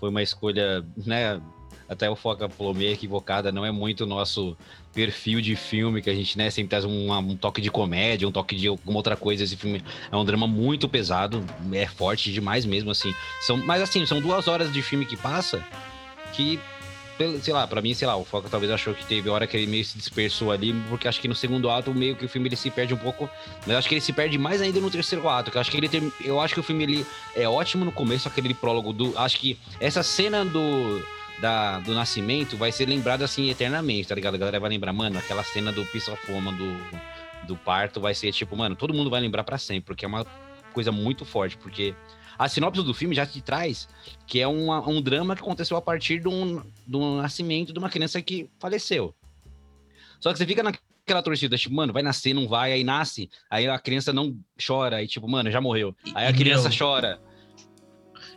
Foi 0.00 0.08
uma 0.10 0.20
escolha, 0.20 0.84
né? 1.06 1.40
Até 1.88 2.10
o 2.10 2.16
Foca 2.16 2.48
falou 2.48 2.74
meio 2.74 2.92
equivocada, 2.92 3.52
não 3.52 3.64
é 3.64 3.70
muito 3.70 4.02
o 4.02 4.06
nosso 4.06 4.56
perfil 4.92 5.40
de 5.40 5.54
filme, 5.54 6.02
que 6.02 6.10
a 6.10 6.14
gente, 6.14 6.36
né, 6.36 6.50
sempre 6.50 6.70
traz 6.70 6.84
um, 6.84 7.12
um 7.12 7.36
toque 7.36 7.60
de 7.60 7.70
comédia, 7.70 8.26
um 8.26 8.32
toque 8.32 8.56
de 8.56 8.66
alguma 8.66 8.98
outra 8.98 9.16
coisa. 9.16 9.44
Esse 9.44 9.56
filme 9.56 9.80
é 10.10 10.16
um 10.16 10.24
drama 10.24 10.48
muito 10.48 10.88
pesado, 10.88 11.44
é 11.72 11.86
forte 11.86 12.32
demais 12.32 12.66
mesmo, 12.66 12.90
assim. 12.90 13.14
São, 13.42 13.56
mas, 13.58 13.80
assim, 13.80 14.04
são 14.04 14.20
duas 14.20 14.48
horas 14.48 14.72
de 14.72 14.82
filme 14.82 15.06
que 15.06 15.16
passa 15.16 15.64
que 16.32 16.58
sei 17.40 17.54
lá, 17.54 17.66
pra 17.66 17.80
mim, 17.80 17.94
sei 17.94 18.06
lá, 18.06 18.16
o 18.16 18.24
Foca 18.24 18.48
talvez 18.48 18.70
achou 18.70 18.94
que 18.94 19.04
teve 19.04 19.28
hora 19.28 19.46
que 19.46 19.56
ele 19.56 19.66
meio 19.66 19.84
se 19.84 19.96
dispersou 19.96 20.52
ali, 20.52 20.74
porque 20.88 21.08
acho 21.08 21.20
que 21.20 21.28
no 21.28 21.34
segundo 21.34 21.70
ato, 21.70 21.94
meio 21.94 22.14
que 22.14 22.24
o 22.24 22.28
filme 22.28 22.48
ele 22.48 22.56
se 22.56 22.70
perde 22.70 22.92
um 22.92 22.98
pouco, 22.98 23.28
mas 23.66 23.76
acho 23.76 23.88
que 23.88 23.94
ele 23.94 24.00
se 24.00 24.12
perde 24.12 24.36
mais 24.36 24.60
ainda 24.60 24.80
no 24.80 24.90
terceiro 24.90 25.28
ato, 25.28 25.50
que 25.50 25.56
eu 25.56 25.60
acho 25.60 25.70
que 25.70 25.76
ele 25.76 25.88
tem, 25.88 26.12
eu 26.24 26.40
acho 26.40 26.54
que 26.54 26.60
o 26.60 26.62
filme 26.62 26.84
ele 26.84 27.06
é 27.34 27.48
ótimo 27.48 27.84
no 27.84 27.92
começo, 27.92 28.28
aquele 28.28 28.52
prólogo 28.52 28.92
do, 28.92 29.16
acho 29.18 29.38
que 29.38 29.58
essa 29.80 30.02
cena 30.02 30.44
do 30.44 31.02
da, 31.40 31.80
do 31.80 31.94
nascimento 31.94 32.56
vai 32.56 32.72
ser 32.72 32.86
lembrada 32.88 33.24
assim 33.24 33.50
eternamente, 33.50 34.08
tá 34.08 34.14
ligado? 34.14 34.34
A 34.34 34.38
galera 34.38 34.60
vai 34.60 34.70
lembrar, 34.70 34.92
mano, 34.92 35.18
aquela 35.18 35.44
cena 35.44 35.70
do 35.70 35.84
Piece 35.86 36.10
of 36.10 36.32
Woman 36.32 36.54
do, 36.54 36.80
do 37.46 37.56
parto 37.56 38.00
vai 38.00 38.14
ser 38.14 38.32
tipo, 38.32 38.56
mano, 38.56 38.74
todo 38.74 38.94
mundo 38.94 39.10
vai 39.10 39.20
lembrar 39.20 39.44
para 39.44 39.58
sempre, 39.58 39.82
porque 39.82 40.04
é 40.04 40.08
uma 40.08 40.24
coisa 40.76 40.92
muito 40.92 41.24
forte, 41.24 41.56
porque 41.56 41.94
a 42.38 42.46
sinopse 42.50 42.82
do 42.82 42.92
filme 42.92 43.14
já 43.14 43.24
te 43.24 43.40
traz 43.40 43.88
que 44.26 44.40
é 44.40 44.46
uma, 44.46 44.86
um 44.86 45.00
drama 45.00 45.34
que 45.34 45.40
aconteceu 45.40 45.74
a 45.74 45.80
partir 45.80 46.20
do, 46.20 46.62
do 46.86 47.16
nascimento 47.16 47.72
de 47.72 47.78
uma 47.78 47.88
criança 47.88 48.20
que 48.20 48.50
faleceu. 48.58 49.14
Só 50.20 50.30
que 50.32 50.38
você 50.38 50.44
fica 50.44 50.62
naquela 50.62 51.22
torcida, 51.22 51.56
tipo, 51.56 51.74
mano, 51.74 51.94
vai 51.94 52.02
nascer, 52.02 52.34
não 52.34 52.46
vai, 52.46 52.72
aí 52.72 52.84
nasce, 52.84 53.30
aí 53.48 53.66
a 53.66 53.78
criança 53.78 54.12
não 54.12 54.38
chora, 54.64 54.96
aí 54.96 55.08
tipo, 55.08 55.26
mano, 55.26 55.50
já 55.50 55.62
morreu. 55.62 55.96
Aí 56.14 56.26
a 56.26 56.32
criança 56.32 56.68
chora. 56.76 57.18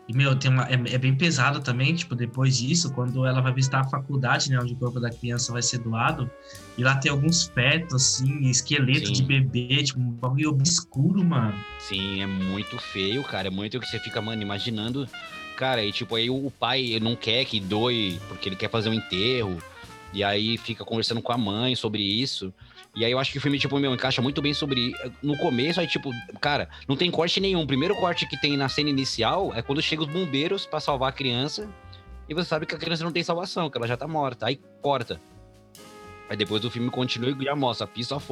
E, 0.09 0.13
meu, 0.13 0.35
tem 0.35 0.49
uma, 0.49 0.63
é, 0.63 0.73
é, 0.73 0.97
bem 0.97 1.13
pesado 1.15 1.59
também, 1.59 1.93
tipo, 1.93 2.15
depois 2.15 2.57
disso, 2.57 2.91
quando 2.93 3.27
ela 3.27 3.41
vai 3.41 3.53
visitar 3.53 3.81
a 3.81 3.83
faculdade, 3.83 4.49
né, 4.49 4.59
onde 4.59 4.73
o 4.73 4.75
corpo 4.75 4.99
da 4.99 5.11
criança 5.11 5.53
vai 5.53 5.61
ser 5.61 5.77
doado, 5.77 6.27
e 6.75 6.83
lá 6.83 6.95
tem 6.95 7.11
alguns 7.11 7.43
fetos, 7.43 7.93
assim, 7.93 8.49
esqueleto 8.49 9.05
Sim. 9.05 9.13
de 9.13 9.23
bebê, 9.23 9.83
tipo, 9.83 9.99
um 9.99 10.09
bagulho 10.09 10.49
obscuro, 10.49 11.23
mano. 11.23 11.53
Sim, 11.77 12.23
é 12.23 12.25
muito 12.25 12.75
feio, 12.79 13.23
cara, 13.23 13.49
é 13.49 13.51
muito 13.51 13.79
que 13.79 13.85
você 13.85 13.99
fica, 13.99 14.19
mano, 14.19 14.41
imaginando, 14.41 15.07
cara, 15.55 15.83
e 15.83 15.91
tipo, 15.91 16.15
aí 16.15 16.27
o 16.27 16.51
pai 16.59 16.97
não 16.99 17.15
quer 17.15 17.45
que 17.45 17.59
doe, 17.59 18.19
porque 18.27 18.49
ele 18.49 18.55
quer 18.55 18.71
fazer 18.71 18.89
um 18.89 18.93
enterro, 18.95 19.59
e 20.13 20.23
aí 20.23 20.57
fica 20.57 20.83
conversando 20.83 21.21
com 21.21 21.31
a 21.31 21.37
mãe 21.37 21.75
sobre 21.75 22.01
isso, 22.01 22.53
e 22.95 23.05
aí 23.05 23.11
eu 23.11 23.19
acho 23.19 23.31
que 23.31 23.37
o 23.37 23.41
filme, 23.41 23.59
tipo, 23.59 23.77
meu, 23.79 23.93
encaixa 23.93 24.21
muito 24.21 24.41
bem 24.41 24.53
sobre. 24.53 24.93
No 25.21 25.37
começo, 25.37 25.79
aí, 25.79 25.87
tipo, 25.87 26.11
cara, 26.41 26.69
não 26.87 26.95
tem 26.95 27.09
corte 27.11 27.39
nenhum. 27.39 27.61
O 27.61 27.67
primeiro 27.67 27.95
corte 27.95 28.27
que 28.27 28.39
tem 28.39 28.57
na 28.57 28.67
cena 28.67 28.89
inicial 28.89 29.53
é 29.53 29.61
quando 29.61 29.81
chegam 29.81 30.05
os 30.05 30.11
bombeiros 30.11 30.65
para 30.65 30.79
salvar 30.79 31.09
a 31.09 31.11
criança. 31.11 31.69
E 32.27 32.33
você 32.33 32.49
sabe 32.49 32.65
que 32.65 32.75
a 32.75 32.77
criança 32.77 33.03
não 33.03 33.11
tem 33.11 33.23
salvação, 33.23 33.69
que 33.69 33.77
ela 33.77 33.87
já 33.87 33.95
tá 33.95 34.07
morta. 34.07 34.47
Aí 34.47 34.59
corta. 34.81 35.19
Aí 36.29 36.37
depois 36.37 36.63
o 36.63 36.69
filme 36.69 36.89
continua 36.89 37.31
e 37.31 37.43
já 37.43 37.55
mostra 37.55 37.87
Piece 37.87 38.13
of, 38.13 38.27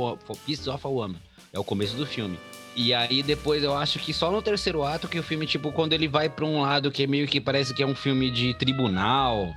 Piece 0.45 0.69
of 0.69 0.85
a 0.85 0.89
Woman. 0.89 1.19
É 1.51 1.59
o 1.59 1.63
começo 1.63 1.95
do 1.95 2.05
filme. 2.05 2.37
E 2.75 2.93
aí 2.93 3.23
depois 3.23 3.63
eu 3.63 3.75
acho 3.75 3.97
que 3.97 4.13
só 4.13 4.29
no 4.29 4.41
terceiro 4.41 4.83
ato 4.83 5.07
que 5.07 5.17
o 5.17 5.23
filme, 5.23 5.47
tipo, 5.47 5.71
quando 5.71 5.93
ele 5.93 6.07
vai 6.07 6.29
pra 6.29 6.45
um 6.45 6.61
lado 6.61 6.91
que 6.91 7.03
é 7.03 7.07
meio 7.07 7.27
que 7.27 7.41
parece 7.41 7.73
que 7.73 7.81
é 7.81 7.87
um 7.87 7.95
filme 7.95 8.29
de 8.29 8.53
tribunal, 8.53 9.51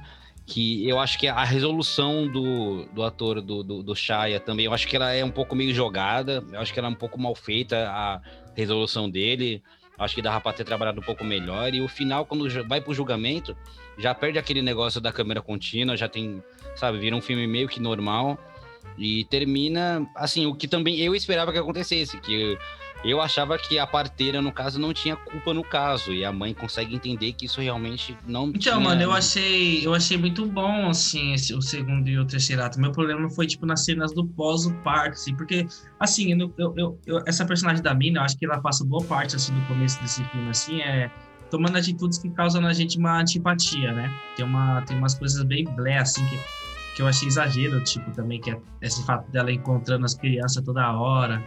que 0.50 0.86
eu 0.88 0.98
acho 0.98 1.16
que 1.16 1.28
a 1.28 1.44
resolução 1.44 2.26
do, 2.26 2.84
do 2.86 3.04
ator 3.04 3.40
do, 3.40 3.62
do, 3.62 3.84
do 3.84 3.94
Shaya 3.94 4.40
também, 4.40 4.66
eu 4.66 4.74
acho 4.74 4.88
que 4.88 4.96
ela 4.96 5.12
é 5.12 5.24
um 5.24 5.30
pouco 5.30 5.54
meio 5.54 5.72
jogada, 5.72 6.44
eu 6.52 6.58
acho 6.58 6.72
que 6.72 6.78
ela 6.80 6.88
é 6.88 6.90
um 6.90 6.94
pouco 6.94 7.20
mal 7.20 7.36
feita, 7.36 7.88
a 7.88 8.20
resolução 8.56 9.08
dele, 9.08 9.62
acho 9.96 10.12
que 10.12 10.20
dava 10.20 10.40
pra 10.40 10.52
ter 10.52 10.64
trabalhado 10.64 11.00
um 11.00 11.04
pouco 11.04 11.22
melhor, 11.22 11.72
e 11.72 11.80
o 11.80 11.86
final, 11.86 12.26
quando 12.26 12.48
vai 12.66 12.80
pro 12.80 12.92
julgamento, 12.92 13.56
já 13.96 14.12
perde 14.12 14.40
aquele 14.40 14.60
negócio 14.60 15.00
da 15.00 15.12
câmera 15.12 15.40
contínua, 15.40 15.96
já 15.96 16.08
tem, 16.08 16.42
sabe, 16.74 16.98
vira 16.98 17.14
um 17.14 17.20
filme 17.20 17.46
meio 17.46 17.68
que 17.68 17.78
normal, 17.78 18.36
e 18.98 19.24
termina, 19.26 20.04
assim, 20.16 20.46
o 20.46 20.54
que 20.54 20.66
também 20.66 20.98
eu 20.98 21.14
esperava 21.14 21.52
que 21.52 21.58
acontecesse, 21.58 22.20
que 22.20 22.58
eu 23.04 23.20
achava 23.20 23.56
que 23.58 23.78
a 23.78 23.86
parteira, 23.86 24.42
no 24.42 24.52
caso, 24.52 24.78
não 24.78 24.92
tinha 24.92 25.16
culpa 25.16 25.54
no 25.54 25.64
caso. 25.64 26.12
E 26.12 26.24
a 26.24 26.32
mãe 26.32 26.52
consegue 26.52 26.94
entender 26.94 27.32
que 27.32 27.46
isso 27.46 27.60
realmente 27.60 28.16
não 28.26 28.48
então, 28.48 28.60
tinha... 28.60 28.80
mano, 28.80 29.02
eu 29.02 29.12
achei, 29.12 29.86
eu 29.86 29.94
achei 29.94 30.16
muito 30.18 30.44
bom, 30.46 30.88
assim, 30.88 31.32
esse, 31.32 31.54
o 31.54 31.62
segundo 31.62 32.08
e 32.08 32.18
o 32.18 32.26
terceiro 32.26 32.62
ato. 32.62 32.80
Meu 32.80 32.92
problema 32.92 33.28
foi, 33.30 33.46
tipo, 33.46 33.64
nas 33.64 33.84
cenas 33.84 34.12
do 34.12 34.26
pós 34.26 34.66
o 34.66 34.74
parto, 34.82 35.14
assim, 35.14 35.34
porque, 35.34 35.66
assim, 35.98 36.32
eu, 36.38 36.52
eu, 36.76 37.00
eu, 37.06 37.22
essa 37.26 37.44
personagem 37.46 37.82
da 37.82 37.94
mina, 37.94 38.20
eu 38.20 38.24
acho 38.24 38.36
que 38.36 38.44
ela 38.44 38.60
passa 38.60 38.84
boa 38.84 39.04
parte, 39.04 39.36
assim, 39.36 39.54
do 39.54 39.66
começo 39.66 40.00
desse 40.02 40.22
filme, 40.24 40.50
assim, 40.50 40.80
é 40.82 41.10
tomando 41.50 41.76
atitudes 41.76 42.16
que 42.16 42.30
causam 42.30 42.62
na 42.62 42.72
gente 42.72 42.96
uma 42.96 43.20
antipatia, 43.20 43.92
né? 43.92 44.10
Tem, 44.36 44.44
uma, 44.44 44.82
tem 44.82 44.96
umas 44.96 45.14
coisas 45.14 45.42
bem 45.42 45.64
blé, 45.64 45.98
assim, 45.98 46.24
que, 46.26 46.38
que 47.00 47.02
eu 47.02 47.08
achei 47.08 47.28
exagero, 47.28 47.82
tipo, 47.82 48.10
também, 48.12 48.38
que 48.38 48.50
é 48.50 48.60
esse 48.82 49.04
fato 49.06 49.30
dela 49.30 49.50
encontrando 49.50 50.04
as 50.04 50.14
crianças 50.14 50.62
toda 50.62 50.92
hora, 50.92 51.42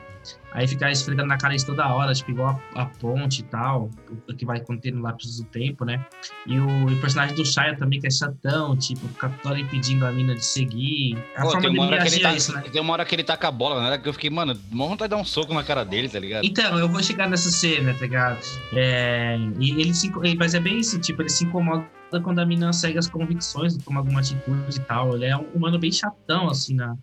Aí 0.54 0.68
ficar 0.68 0.92
esfregando 0.92 1.28
na 1.28 1.38
cara 1.38 1.56
isso 1.56 1.66
toda 1.66 1.88
hora, 1.88 2.14
tipo, 2.14 2.32
igual 2.32 2.62
a, 2.76 2.84
a 2.84 2.86
ponte 2.86 3.42
e 3.42 3.44
tal, 3.44 3.90
o 4.30 4.34
que 4.34 4.46
vai 4.46 4.60
contendo 4.62 5.02
lápis 5.02 5.38
do 5.40 5.46
tempo, 5.46 5.84
né? 5.84 6.06
E 6.46 6.60
o, 6.60 6.90
e 6.90 6.94
o, 6.94 7.02
personagem 7.02 7.36
do 7.36 7.44
Shia 7.44 7.76
também, 7.76 8.00
que 8.00 8.08
é 8.08 8.12
chatão, 8.12 8.78
tipo, 8.78 9.08
fica 9.10 9.30
toda 9.42 9.60
impedindo 9.60 10.06
a 10.06 10.12
mina 10.12 10.36
de 10.36 10.46
seguir. 10.46 11.18
A 11.36 11.42
Pô, 11.42 11.52
forma 11.52 11.70
dele 11.70 11.86
reagir 11.88 12.22
tá, 12.22 12.34
isso, 12.34 12.54
né? 12.54 12.64
Tem 12.72 12.82
uma 12.82 12.94
hora 12.94 13.04
que 13.04 13.16
ele 13.16 13.24
taca 13.24 13.48
a 13.48 13.52
bola, 13.52 13.90
né? 13.90 13.98
Que 13.98 14.08
eu 14.08 14.14
fiquei, 14.14 14.30
mano, 14.30 14.58
uma 14.72 14.88
vontade 14.88 15.10
de 15.10 15.16
dar 15.16 15.22
um 15.22 15.26
soco 15.26 15.54
na 15.54 15.64
cara 15.64 15.84
dele, 15.84 16.08
tá 16.08 16.20
ligado? 16.20 16.46
Então, 16.46 16.78
eu 16.78 16.88
vou 16.88 17.02
chegar 17.02 17.28
nessa 17.28 17.50
cena, 17.50 17.94
tá 17.94 18.02
ligado? 18.02 18.40
É, 18.74 19.38
e 19.60 19.82
ele 19.82 19.94
se, 19.94 20.12
mas 20.38 20.54
é 20.54 20.60
bem 20.60 20.80
isso, 20.80 21.00
tipo, 21.00 21.22
ele 21.22 21.30
se 21.30 21.46
incomoda 21.46 21.84
quando 22.22 22.40
a 22.40 22.46
mina 22.46 22.72
segue 22.74 22.98
as 22.98 23.08
convicções, 23.08 23.78
toma 23.78 24.00
alguma 24.00 24.20
atitude 24.20 24.78
e 24.78 24.80
tal. 24.82 25.16
Ele 25.16 25.26
é 25.26 25.38
um 25.38 25.46
humano 25.54 25.80
bem 25.80 25.92
chatão, 25.92 26.50
assim, 26.50 26.76
na, 26.76 26.96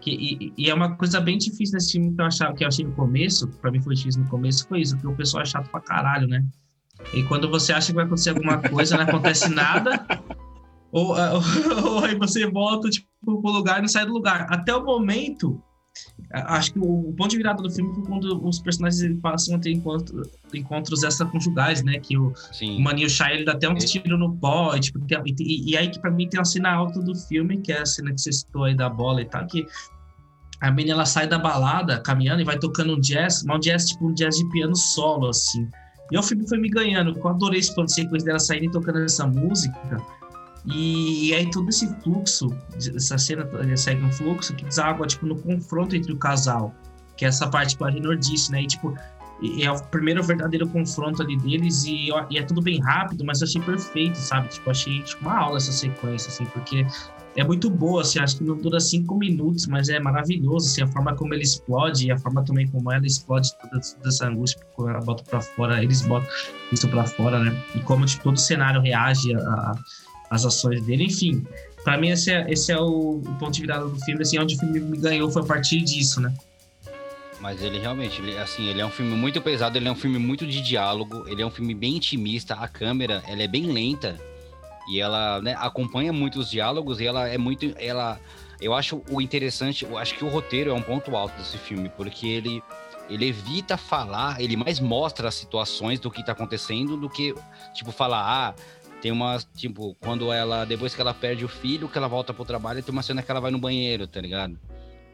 que, 0.00 0.10
e, 0.10 0.52
e, 0.56 0.70
é 0.70 0.74
uma 0.74 0.96
coisa 0.96 1.20
bem 1.20 1.38
difícil 1.38 1.74
nesse 1.74 1.92
filme 1.92 2.14
que 2.14 2.20
eu, 2.20 2.24
achava, 2.24 2.54
que 2.54 2.64
eu 2.64 2.68
achei 2.68 2.84
no 2.84 2.92
começo, 2.92 3.48
pra 3.60 3.70
mim 3.70 3.80
foi 3.80 3.94
difícil 3.94 4.22
no 4.22 4.28
começo, 4.28 4.66
foi 4.66 4.80
isso, 4.80 4.94
porque 4.94 5.08
o 5.08 5.16
pessoal 5.16 5.42
é 5.42 5.46
chato 5.46 5.70
pra 5.70 5.80
caralho, 5.80 6.28
né? 6.28 6.44
E 7.12 7.22
quando 7.24 7.48
você 7.48 7.72
acha 7.72 7.88
que 7.88 7.94
vai 7.94 8.04
acontecer 8.04 8.30
alguma 8.30 8.58
coisa, 8.58 8.96
não 8.96 9.04
acontece 9.04 9.48
nada, 9.48 10.04
ou, 10.90 11.08
ou, 11.10 11.16
ou, 11.92 12.04
aí 12.04 12.16
você 12.16 12.48
volta 12.48 12.88
tipo, 12.88 13.08
pro 13.24 13.50
lugar 13.50 13.78
e 13.78 13.82
não 13.82 13.88
sai 13.88 14.06
do 14.06 14.12
lugar. 14.12 14.46
Até 14.50 14.74
o 14.74 14.84
momento, 14.84 15.62
acho 16.32 16.72
que 16.72 16.78
o, 16.78 17.08
o 17.08 17.12
ponto 17.14 17.30
de 17.30 17.36
virada 17.36 17.62
do 17.62 17.70
filme 17.70 17.94
foi 17.94 18.04
quando 18.04 18.46
os 18.46 18.58
personagens 18.60 19.18
passam 19.20 19.56
a 19.56 19.58
ter 19.58 19.70
encontro, 19.70 20.22
encontros 20.52 21.02
extraconjugais, 21.02 21.82
né? 21.82 21.98
Que 21.98 22.18
o, 22.18 22.32
o 22.32 22.80
Maninho 22.80 23.08
Shai, 23.08 23.34
ele 23.34 23.44
dá 23.44 23.52
até 23.52 23.68
um 23.68 23.74
tiro 23.74 24.18
no 24.18 24.36
pó, 24.36 24.74
e, 24.74 24.80
tipo, 24.80 24.98
tem, 25.00 25.18
e, 25.26 25.72
e, 25.72 25.76
aí 25.76 25.88
que 25.88 25.98
pra 25.98 26.10
mim 26.10 26.28
tem 26.28 26.38
uma 26.38 26.44
cena 26.44 26.70
alta 26.70 27.00
do 27.00 27.14
filme, 27.14 27.58
que 27.58 27.72
é 27.72 27.80
a 27.80 27.86
cena 27.86 28.12
que 28.12 28.20
você 28.20 28.32
citou 28.32 28.64
aí 28.64 28.74
da 28.74 28.88
bola 28.88 29.22
e 29.22 29.24
tal, 29.24 29.46
que 29.46 29.66
a 30.60 30.70
menina 30.70 30.94
ela 30.94 31.06
sai 31.06 31.26
da 31.26 31.38
balada 31.38 32.00
caminhando 32.00 32.40
e 32.40 32.44
vai 32.44 32.58
tocando 32.58 32.94
um 32.94 33.00
jazz, 33.00 33.44
mas 33.44 33.56
um 33.56 33.60
jazz 33.60 33.84
tipo 33.86 34.08
um 34.08 34.14
jazz 34.14 34.36
de 34.36 34.48
piano 34.50 34.74
solo, 34.74 35.28
assim. 35.28 35.68
E 36.10 36.18
o 36.18 36.22
filme 36.22 36.48
foi 36.48 36.58
me 36.58 36.68
ganhando, 36.68 37.16
eu 37.16 37.28
adorei 37.28 37.60
esse 37.60 37.72
plano 37.74 37.86
de 37.86 37.94
sequência 37.94 38.26
dela 38.26 38.38
saindo 38.38 38.64
e 38.64 38.70
tocando 38.70 38.98
essa 38.98 39.26
música. 39.26 39.98
E, 40.74 41.28
e, 41.28 41.34
aí 41.34 41.50
todo 41.50 41.68
esse 41.68 41.88
fluxo, 42.02 42.54
essa 42.76 43.16
cena 43.16 43.48
segue 43.76 44.04
um 44.04 44.12
fluxo 44.12 44.54
que 44.54 44.64
deságua 44.64 45.06
tipo, 45.06 45.26
no 45.26 45.36
confronto 45.40 45.96
entre 45.96 46.12
o 46.12 46.16
casal, 46.16 46.74
que 47.16 47.24
é 47.24 47.28
essa 47.28 47.48
parte 47.48 47.76
que 47.76 47.82
o 47.82 47.86
Agenor 47.86 48.16
disse, 48.16 48.52
né? 48.52 48.62
E 48.62 48.66
tipo, 48.66 48.94
é 49.60 49.70
o 49.70 49.82
primeiro 49.84 50.22
verdadeiro 50.22 50.68
confronto 50.68 51.22
ali 51.22 51.36
deles 51.38 51.84
e, 51.84 52.08
e, 52.30 52.38
é 52.38 52.42
tudo 52.42 52.60
bem 52.60 52.80
rápido, 52.80 53.24
mas 53.24 53.40
eu 53.40 53.46
achei 53.46 53.62
perfeito, 53.62 54.18
sabe? 54.18 54.48
Tipo, 54.48 54.70
achei 54.70 55.02
tipo, 55.02 55.22
uma 55.22 55.38
aula 55.38 55.56
essa 55.56 55.72
sequência, 55.72 56.28
assim, 56.28 56.44
porque 56.46 56.84
é 57.36 57.44
muito 57.44 57.70
boa, 57.70 58.02
assim, 58.02 58.18
acho 58.18 58.38
que 58.38 58.44
não 58.44 58.56
dura 58.56 58.80
cinco 58.80 59.16
minutos, 59.16 59.66
mas 59.68 59.88
é 59.88 60.00
maravilhoso, 60.00 60.66
assim, 60.66 60.82
a 60.82 60.88
forma 60.88 61.14
como 61.14 61.32
ele 61.34 61.44
explode 61.44 62.06
e 62.06 62.10
a 62.10 62.18
forma 62.18 62.44
também 62.44 62.66
como 62.66 62.90
ela 62.90 63.06
explode 63.06 63.56
toda, 63.58 63.80
toda 63.80 64.08
essa 64.08 64.26
angústia, 64.26 64.60
quando 64.74 64.90
ela 64.90 65.00
bota 65.00 65.22
para 65.22 65.40
fora, 65.40 65.82
eles 65.82 66.02
botam 66.02 66.28
isso 66.72 66.88
para 66.88 67.04
fora, 67.04 67.38
né? 67.38 67.56
E 67.76 67.80
como 67.80 68.04
tipo, 68.04 68.24
todo 68.24 68.36
o 68.36 68.40
cenário 68.40 68.80
reage 68.80 69.32
às 70.30 70.44
ações 70.44 70.82
dele, 70.82 71.04
enfim. 71.04 71.46
Para 71.84 71.96
mim 71.96 72.10
esse 72.10 72.30
é, 72.30 72.50
esse 72.50 72.72
é 72.72 72.78
o, 72.78 73.22
ponto 73.38 73.52
de 73.52 73.60
virada 73.62 73.86
do 73.86 73.98
filme, 74.04 74.22
assim, 74.22 74.38
onde 74.38 74.56
o 74.56 74.58
filme 74.58 74.80
me 74.80 74.98
ganhou 74.98 75.30
foi 75.30 75.42
a 75.42 75.44
partir 75.44 75.80
disso, 75.80 76.20
né? 76.20 76.32
Mas 77.40 77.62
ele 77.62 77.78
realmente, 77.78 78.20
ele, 78.20 78.36
assim, 78.36 78.66
ele 78.66 78.80
é 78.80 78.86
um 78.86 78.90
filme 78.90 79.14
muito 79.14 79.40
pesado, 79.40 79.78
ele 79.78 79.88
é 79.88 79.92
um 79.92 79.96
filme 79.96 80.18
muito 80.18 80.46
de 80.46 80.60
diálogo, 80.60 81.24
ele 81.28 81.40
é 81.40 81.46
um 81.46 81.50
filme 81.50 81.72
bem 81.72 81.96
intimista, 81.96 82.54
a 82.54 82.66
câmera, 82.66 83.22
ela 83.28 83.42
é 83.42 83.46
bem 83.46 83.70
lenta, 83.70 84.18
e 84.88 85.00
ela 85.00 85.40
né, 85.42 85.54
acompanha 85.58 86.12
muito 86.12 86.40
os 86.40 86.50
diálogos 86.50 86.98
e 86.98 87.06
ela 87.06 87.28
é 87.28 87.36
muito. 87.36 87.74
Ela, 87.76 88.18
eu 88.60 88.74
acho 88.74 89.02
o 89.10 89.20
interessante, 89.20 89.84
eu 89.84 89.98
acho 89.98 90.14
que 90.14 90.24
o 90.24 90.28
roteiro 90.28 90.70
é 90.70 90.74
um 90.74 90.82
ponto 90.82 91.14
alto 91.14 91.36
desse 91.36 91.58
filme, 91.58 91.90
porque 91.90 92.26
ele, 92.26 92.62
ele 93.08 93.28
evita 93.28 93.76
falar, 93.76 94.40
ele 94.40 94.56
mais 94.56 94.80
mostra 94.80 95.28
as 95.28 95.34
situações 95.34 96.00
do 96.00 96.10
que 96.10 96.24
tá 96.24 96.32
acontecendo 96.32 96.96
do 96.96 97.08
que, 97.08 97.34
tipo, 97.74 97.92
falar, 97.92 98.22
ah, 98.22 98.54
tem 99.00 99.12
uma, 99.12 99.38
tipo, 99.54 99.94
quando 100.00 100.32
ela, 100.32 100.64
depois 100.64 100.94
que 100.94 101.00
ela 101.00 101.14
perde 101.14 101.44
o 101.44 101.48
filho, 101.48 101.88
que 101.88 101.96
ela 101.96 102.08
volta 102.08 102.34
pro 102.34 102.44
trabalho, 102.44 102.82
tem 102.82 102.92
uma 102.92 103.02
cena 103.02 103.22
que 103.22 103.30
ela 103.30 103.40
vai 103.40 103.50
no 103.50 103.58
banheiro, 103.58 104.06
tá 104.06 104.20
ligado? 104.20 104.58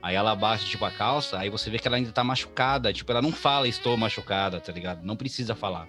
Aí 0.02 0.14
ela 0.14 0.32
abaixa, 0.32 0.66
tipo, 0.66 0.84
a 0.84 0.90
calça, 0.90 1.38
aí 1.38 1.48
você 1.48 1.70
vê 1.70 1.78
que 1.78 1.86
ela 1.88 1.96
ainda 1.96 2.12
tá 2.12 2.22
machucada. 2.22 2.92
Tipo, 2.92 3.10
ela 3.12 3.22
não 3.22 3.32
fala, 3.32 3.66
estou 3.66 3.96
machucada, 3.96 4.60
tá 4.60 4.70
ligado? 4.70 5.02
Não 5.02 5.16
precisa 5.16 5.54
falar. 5.54 5.88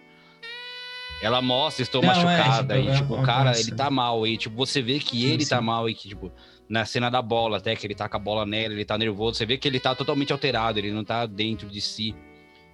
Ela 1.22 1.42
mostra, 1.42 1.84
estou 1.84 2.02
Não, 2.02 2.12
é, 2.12 2.16
machucada. 2.16 2.76
tipo, 2.76 2.88
e, 2.88 2.92
é, 2.92 2.96
tipo, 2.96 3.16
o 3.16 3.22
é, 3.22 3.26
cara, 3.26 3.50
nossa. 3.50 3.62
ele 3.62 3.72
tá 3.72 3.90
mal. 3.90 4.28
E, 4.28 4.38
tipo, 4.38 4.56
você 4.56 4.82
vê 4.82 5.00
que 5.00 5.22
Sim, 5.22 5.26
ele 5.28 5.46
tá 5.46 5.60
sim. 5.60 5.64
mal 5.64 5.90
e 5.90 5.94
que, 5.94 6.10
tipo, 6.10 6.32
na 6.68 6.86
cena 6.86 7.10
da 7.10 7.22
bola, 7.22 7.58
até 7.58 7.76
que 7.76 7.86
ele 7.88 7.96
tá 7.96 8.08
com 8.08 8.18
a 8.18 8.20
bola 8.20 8.46
nela, 8.46 8.74
ele 8.74 8.86
tá 8.86 8.98
nervoso. 8.98 9.38
Você 9.38 9.46
vê 9.46 9.58
que 9.58 9.68
ele 9.68 9.80
tá 9.80 9.96
totalmente 9.96 10.32
alterado, 10.34 10.80
ele 10.80 10.92
não 10.92 11.04
tá 11.04 11.26
dentro 11.26 11.70
de 11.70 11.80
si. 11.82 12.16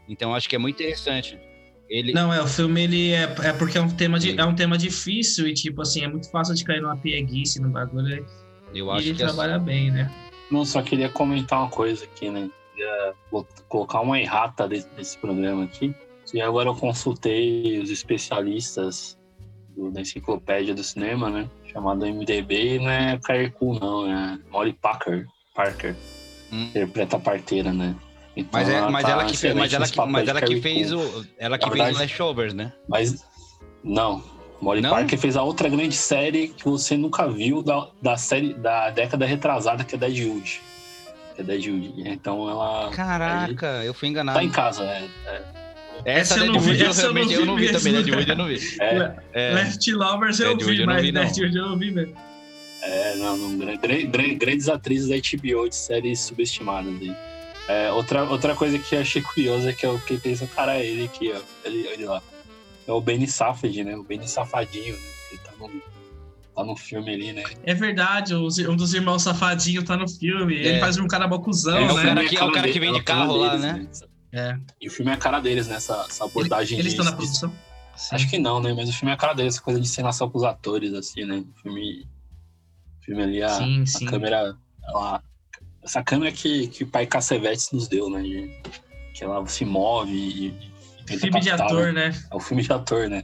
Então, 0.08 0.34
acho 0.34 0.50
que 0.50 0.56
é 0.56 0.60
muito 0.60 0.82
interessante. 0.82 1.40
Ele, 1.92 2.14
Não, 2.14 2.34
é, 2.34 2.42
o 2.42 2.48
filme 2.48 2.84
ele 2.84 3.12
é, 3.12 3.24
é 3.24 3.52
porque 3.52 3.78
é 3.78 3.82
um, 3.82 3.90
tema 3.90 4.18
de, 4.18 4.40
é 4.40 4.46
um 4.46 4.56
tema 4.56 4.78
difícil 4.78 5.46
e, 5.46 5.54
tipo 5.54 5.82
assim, 5.82 6.02
é 6.04 6.08
muito 6.08 6.32
fácil 6.32 6.56
de 6.56 6.64
cair 6.64 6.82
numa 6.82 6.96
pieguice 6.96 7.62
no 7.62 7.70
bagulho. 7.70 8.26
eu 8.74 8.88
E 8.88 8.90
acho 8.92 9.08
ele 9.10 9.16
que 9.18 9.24
as- 9.24 9.34
trabalha 9.36 9.60
bem, 9.60 9.92
né? 9.92 10.10
Não, 10.50 10.64
só 10.64 10.82
queria 10.82 11.10
comentar 11.10 11.60
uma 11.60 11.70
coisa 11.70 12.06
aqui, 12.06 12.30
né? 12.30 12.50
Queria 12.74 13.14
colocar 13.68 14.00
uma 14.00 14.18
errata 14.18 14.70
desse, 14.70 14.88
desse 14.96 15.18
programa 15.18 15.66
aqui. 15.66 15.94
Que 16.32 16.40
agora 16.40 16.70
eu 16.70 16.76
consultei 16.76 17.78
os 17.82 17.90
especialistas 17.90 19.18
do- 19.76 19.92
da 19.92 20.00
enciclopédia 20.00 20.74
do 20.74 20.84
cinema, 20.84 21.30
né? 21.30 21.50
Chamado 21.74 22.06
MDB, 22.06 22.76
e 22.76 22.80
não 22.80 22.90
é 22.90 23.20
Kuhn, 23.50 23.78
não, 23.80 24.08
é 24.10 24.40
Molly 24.50 24.72
Parker, 24.74 25.26
Parker, 25.54 25.94
Hum. 26.54 26.68
interpreta 26.70 27.18
a 27.18 27.20
parteira, 27.20 27.74
né? 27.74 27.94
Então, 28.36 28.50
Mas, 28.60 28.70
é, 28.70 28.82
mas 28.90 29.04
tá 29.04 29.12
ela 29.12 29.26
que, 29.26 29.36
fez, 29.38 29.54
mas 29.54 29.74
ela 29.74 29.86
que, 29.88 29.96
papel 29.96 30.12
mas 30.14 30.28
ela 30.30 30.42
que 30.42 30.62
fez 30.62 30.94
o. 30.94 31.26
Ela 31.38 31.58
que 31.58 31.66
Na 31.66 31.72
fez 31.72 31.82
o 31.82 31.86
verdade- 31.86 31.98
Leftovers, 31.98 32.54
né? 32.54 32.72
Mas 32.88 33.26
não. 33.84 34.24
Molly 34.62 34.80
Não? 34.82 34.92
Parker 34.92 35.18
fez 35.18 35.36
a 35.36 35.42
outra 35.44 35.68
grande 35.68 35.96
série 35.96 36.50
que 36.50 36.64
você 36.66 36.96
nunca 36.96 37.28
viu 37.28 37.64
da, 37.64 37.88
da 38.02 38.16
série 38.16 38.54
da 38.54 38.92
década 38.92 39.26
retrasada, 39.26 39.84
que 39.84 39.96
é 39.96 39.98
Deadwood. 39.98 40.62
Que 41.36 41.42
é 41.42 41.44
Deadwood. 41.44 41.94
Então 42.06 42.48
ela 42.48 42.92
Caraca, 42.92 43.84
eu 43.84 43.94
fui 43.94 44.08
enganado. 44.10 44.38
tá 44.38 44.44
em 44.44 44.50
casa, 44.52 44.86
né? 44.86 45.10
É, 45.26 45.42
Essa, 46.20 46.36
Essa 46.36 46.46
eu 46.46 46.54
não 46.54 46.60
vi, 46.60 46.80
eu, 46.80 46.90
essa 46.90 47.02
eu 47.02 47.08
eu 47.08 47.14
vi 47.28 47.46
não 47.46 47.56
vi 47.56 47.72
também. 47.72 47.94
Deadwood 47.94 48.30
eu 48.30 48.36
não 48.38 48.46
vi. 48.48 48.60
é, 48.80 49.16
É, 49.34 49.54
Left 49.56 49.92
Lovers 49.94 50.40
eu 50.40 50.50
Deadwood 50.56 50.76
vi, 50.76 50.82
eu 50.82 50.86
mas 50.86 51.02
vi. 51.02 51.12
Deadwood 51.12 51.58
eu 51.58 51.66
não 51.68 51.78
vi 51.80 51.92
mesmo. 51.92 52.16
é, 52.84 53.16
não, 53.16 53.36
não, 53.38 53.58
gran- 53.58 53.78
gran- 53.78 54.06
gran- 54.12 54.38
grandes 54.38 54.70
atrizes 54.70 55.10
da 55.10 55.16
HBO 55.16 55.68
de 55.68 55.76
séries 55.76 56.20
subestimadas 56.22 56.94
aí. 57.02 57.16
É, 57.72 57.92
outra, 57.92 58.24
outra 58.24 58.56
coisa 58.56 58.78
que 58.78 58.96
eu 58.96 59.02
achei 59.02 59.22
curiosa 59.22 59.70
é 59.70 59.74
que 59.74 59.86
eu 59.86 59.98
fiquei 60.00 60.18
pensando, 60.20 60.50
cara, 60.50 60.78
é 60.78 60.86
ele 60.86 61.06
aqui, 61.06 61.32
ó. 61.32 61.40
Ele, 61.64 61.88
ele 61.88 62.06
lá. 62.06 62.22
É 62.88 62.92
o 62.92 63.00
Benny 63.00 63.28
Safdie, 63.28 63.84
né? 63.84 63.96
O 63.96 64.04
Benny 64.04 64.28
Safadinho, 64.28 64.94
né? 64.96 65.02
Ele 65.32 65.40
tá 65.44 65.52
no, 65.58 65.70
tá 66.56 66.64
no 66.66 66.76
filme 66.76 67.14
ali, 67.14 67.32
né? 67.32 67.44
É 67.64 67.74
verdade, 67.74 68.36
um 68.36 68.76
dos 68.76 68.94
irmãos 68.94 69.22
safadinhos 69.24 69.86
tá 69.86 69.96
no 69.96 70.08
filme. 70.10 70.56
Ele 70.56 70.70
É. 70.70 70.80
faz 70.80 70.98
um 70.98 71.08
cara 71.08 71.28
bocuzão, 71.28 71.78
É, 71.78 71.92
o 71.92 71.96
né? 71.96 72.04
cara 72.04 72.26
que- 72.28 72.38
a 72.38 72.40
é 72.42 72.44
o 72.44 72.52
cara 72.52 72.68
que 72.72 72.80
é 72.80 72.88
a 72.90 72.92
cara 72.92 73.04
carro 73.04 73.38
lá, 73.38 73.56
deles, 73.56 73.62
né? 73.62 73.88
É. 74.34 74.58
E 74.82 74.88
o 74.88 74.92
filme 74.92 75.12
é 75.12 75.14
a 75.14 75.18
cara 75.18 75.40
deles, 75.40 75.68
né? 75.68 75.76
Essa, 75.76 76.06
essa 76.10 76.24
Ele- 76.26 76.32
abordagem 76.32 76.80
Eles 76.80 76.94
de- 76.94 77.00
estão 77.00 77.06
na 77.06 77.12
de- 77.12 77.18
produção? 77.18 77.54
Sim. 77.96 78.16
Acho 78.16 78.30
que 78.30 78.40
não, 78.40 78.60
né? 78.60 78.74
Mas 78.74 78.90
o 78.90 78.94
filme 78.94 79.12
é 79.12 79.14
a 79.14 79.18
cara 79.18 79.34
deles, 79.34 79.54
essa 79.56 79.64
coisa 79.64 79.80
de 79.80 79.86
encenação 79.88 80.30
com 80.30 80.38
os 80.38 80.44
atores, 80.44 80.94
assim, 80.94 81.24
né? 81.24 81.44
O 81.56 81.62
filme, 81.62 82.08
o 83.00 83.06
filme 83.06 83.24
ali, 83.24 83.44
a, 83.44 83.50
Sim, 83.50 83.82
a 83.84 83.86
sim. 83.86 84.06
câmera. 84.06 84.58
Ela, 84.84 85.24
essa 85.84 86.04
câmera 86.04 86.32
que, 86.32 86.68
que 86.68 86.84
o 86.84 86.88
pai 86.88 87.06
Cassavetes 87.06 87.70
nos 87.72 87.88
deu, 87.88 88.10
né? 88.10 88.22
de- 88.22 88.52
que 89.14 89.24
ela 89.24 89.46
se 89.48 89.66
move 89.66 90.12
e. 90.12 90.48
e 91.14 91.18
Filme 91.18 91.40
de 91.42 91.50
captar, 91.50 91.68
ator, 91.68 91.94
né? 91.94 92.10
né? 92.10 92.24
É 92.32 92.36
o 92.36 92.40
filme 92.40 92.64
de 92.64 92.72
ator, 92.72 93.10
né? 93.10 93.24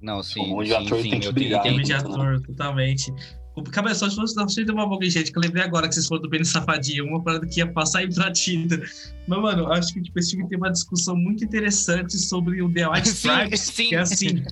Não, 0.00 0.22
sim. 0.22 0.40
Onde 0.54 0.68
sim, 0.70 0.74
o 0.74 0.78
ator 0.78 1.02
sim, 1.02 1.10
tem 1.10 1.20
que 1.20 1.32
tenho- 1.32 1.62
Filme 1.62 1.82
de 1.82 1.92
ator, 1.92 2.40
totalmente. 2.42 3.12
O 3.56 3.62
Cabeção, 3.64 4.08
se 4.08 4.16
fosse 4.16 4.36
não 4.36 4.46
de 4.46 4.70
uma 4.70 4.86
boca, 4.88 5.04
gente, 5.10 5.32
que 5.32 5.36
eu 5.36 5.42
lembrei 5.42 5.62
agora 5.62 5.86
que 5.88 5.94
vocês 5.94 6.06
foram 6.06 6.22
do 6.22 6.30
Benny 6.30 6.44
Safadinho, 6.46 7.04
uma 7.04 7.22
parada 7.22 7.44
que 7.46 7.58
ia 7.58 7.66
passar 7.70 8.02
imbatida. 8.04 8.80
Mas, 9.26 9.38
mano, 9.42 9.70
acho 9.72 9.92
que 9.92 10.00
tipo, 10.00 10.18
esse 10.18 10.30
filme 10.30 10.48
tem 10.48 10.56
uma 10.56 10.70
discussão 10.70 11.14
muito 11.16 11.44
interessante 11.44 12.16
sobre 12.16 12.62
o 12.62 12.72
The 12.72 12.88
White 12.88 13.08
Sim, 13.10 13.28
Stripes, 13.28 13.60
sim. 13.60 13.88
que 13.88 13.94
é 13.96 13.98
assim, 13.98 14.44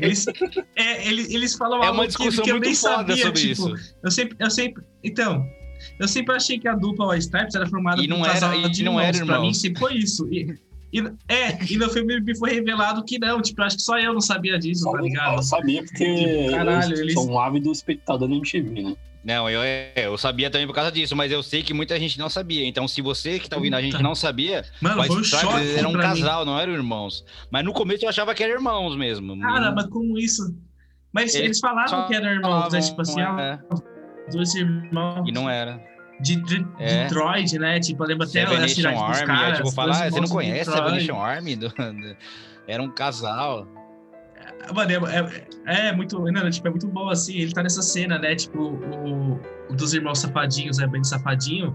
eles, 0.00 0.26
é, 0.74 1.06
eles, 1.06 1.30
eles 1.30 1.54
falam 1.54 1.82
É 1.82 1.86
algo 1.86 1.98
uma 1.98 2.04
que- 2.04 2.08
discussão 2.08 2.42
que, 2.42 2.50
eu 2.50 2.54
muito 2.54 2.64
nem 2.64 2.74
sabia, 2.74 3.16
sobre 3.18 3.40
tipo, 3.40 3.52
isso. 3.52 3.74
Eu 4.02 4.10
sempre, 4.10 4.36
eu 4.40 4.50
sempre, 4.50 4.82
então, 5.04 5.46
eu 5.98 6.08
sempre 6.08 6.34
achei 6.34 6.58
que 6.58 6.68
a 6.68 6.74
dupla 6.74 7.08
White 7.08 7.24
Stripes 7.24 7.54
era 7.54 7.66
formada 7.68 8.02
E 8.02 8.08
por 8.08 8.14
um 8.16 8.24
era- 8.24 8.32
casal 8.34 8.54
e 8.54 8.70
de 8.70 8.82
não 8.84 9.00
era 9.00 9.16
irmãos. 9.16 9.26
Pra 9.36 9.40
mim 9.40 9.52
sempre 9.54 9.80
foi 9.80 9.94
isso. 9.94 10.26
E, 10.32 10.54
e- 10.92 11.12
é, 11.28 11.58
e 11.70 11.76
no 11.76 11.88
filme 11.90 12.20
me 12.20 12.36
foi 12.36 12.54
revelado 12.54 13.04
que 13.04 13.18
não, 13.18 13.40
tipo, 13.42 13.60
eu 13.60 13.66
acho 13.66 13.76
que 13.76 13.82
só 13.82 13.98
eu 13.98 14.12
não 14.14 14.20
sabia 14.20 14.58
disso, 14.58 14.82
Só 14.84 14.92
tá 14.92 14.98
eu 14.98 15.04
ligado? 15.04 15.42
sabia 15.42 15.82
porque 15.84 16.46
Caralho, 16.50 16.94
eu 16.94 17.02
eles- 17.02 17.14
sou 17.14 17.30
um 17.30 17.38
ávido 17.38 17.70
espectador 17.72 18.28
da 18.28 18.34
MTV, 18.34 18.82
né? 18.82 18.96
Não, 19.24 19.50
eu, 19.50 19.60
é, 19.62 19.92
eu 19.96 20.16
sabia 20.16 20.48
também 20.48 20.66
por 20.66 20.72
causa 20.72 20.90
disso, 20.92 21.14
mas 21.14 21.30
eu 21.30 21.42
sei 21.42 21.62
que 21.62 21.74
muita 21.74 21.98
gente 21.98 22.18
não 22.18 22.30
sabia. 22.30 22.64
Então, 22.64 22.86
se 22.88 23.02
você 23.02 23.38
que 23.38 23.48
tá 23.50 23.56
ouvindo 23.56 23.74
a 23.74 23.82
gente 23.82 24.00
não 24.02 24.14
sabia, 24.14 24.64
Mano, 24.80 25.04
foi 25.04 25.16
um 25.16 25.20
Stripes 25.20 25.76
eram 25.76 25.90
um 25.90 25.92
pra 25.92 26.14
mim. 26.14 26.20
casal, 26.20 26.44
não 26.46 26.58
eram 26.58 26.72
irmãos. 26.72 27.24
Mas 27.50 27.62
no 27.64 27.72
começo 27.74 28.04
eu 28.04 28.08
achava 28.08 28.32
que 28.34 28.42
eram 28.42 28.54
irmãos 28.54 28.96
mesmo. 28.96 29.38
Cara, 29.40 29.72
mas 29.72 29.86
como 29.88 30.16
isso? 30.16 30.56
Mas 31.12 31.34
Eles 31.34 31.44
eles, 31.46 31.58
falavam 31.60 32.06
que 32.06 32.14
eram 32.14 32.30
irmãos, 32.30 32.72
né? 32.72 32.80
Tipo 32.80 33.02
assim, 33.02 33.20
ah, 33.20 33.58
é, 34.28 34.30
dois 34.30 34.54
irmãos 34.54 35.28
e 35.28 35.32
não 35.32 35.48
era. 35.50 35.80
de, 36.20 36.36
de 36.44 36.66
É. 36.78 37.04
Detroit, 37.04 37.58
né? 37.58 37.80
Tipo, 37.80 38.04
eu 38.04 38.08
lembro 38.08 38.24
até 38.24 38.40
Seven 38.46 38.64
a 38.64 38.68
cidade 38.68 38.94
dos 38.96 39.02
Army, 39.04 39.22
é, 39.22 39.26
caras. 39.26 39.56
tipo, 39.58 39.72
falar, 39.72 39.92
ah, 40.06 40.10
você 40.10 40.20
não 40.20 40.28
conhece 40.28 40.64
Seven 40.70 40.80
Detroit. 40.92 41.06
Nation 41.06 41.20
Army? 41.22 41.56
Do- 41.56 41.68
do- 41.68 42.16
Era 42.66 42.82
um 42.82 42.90
casal. 42.90 43.66
Mano, 44.74 44.90
é, 45.06 45.44
é, 45.66 45.88
é 45.88 45.92
muito, 45.92 46.18
não, 46.20 46.50
tipo, 46.50 46.66
é 46.66 46.70
muito 46.70 46.86
bom, 46.88 47.08
assim, 47.08 47.36
ele 47.38 47.52
tá 47.52 47.62
nessa 47.62 47.80
cena, 47.80 48.18
né, 48.18 48.34
tipo, 48.34 48.58
o, 48.60 49.40
o 49.70 49.74
dos 49.74 49.94
irmãos 49.94 50.18
safadinhos, 50.18 50.78
né, 50.78 50.86
bem 50.86 51.02
safadinho, 51.02 51.74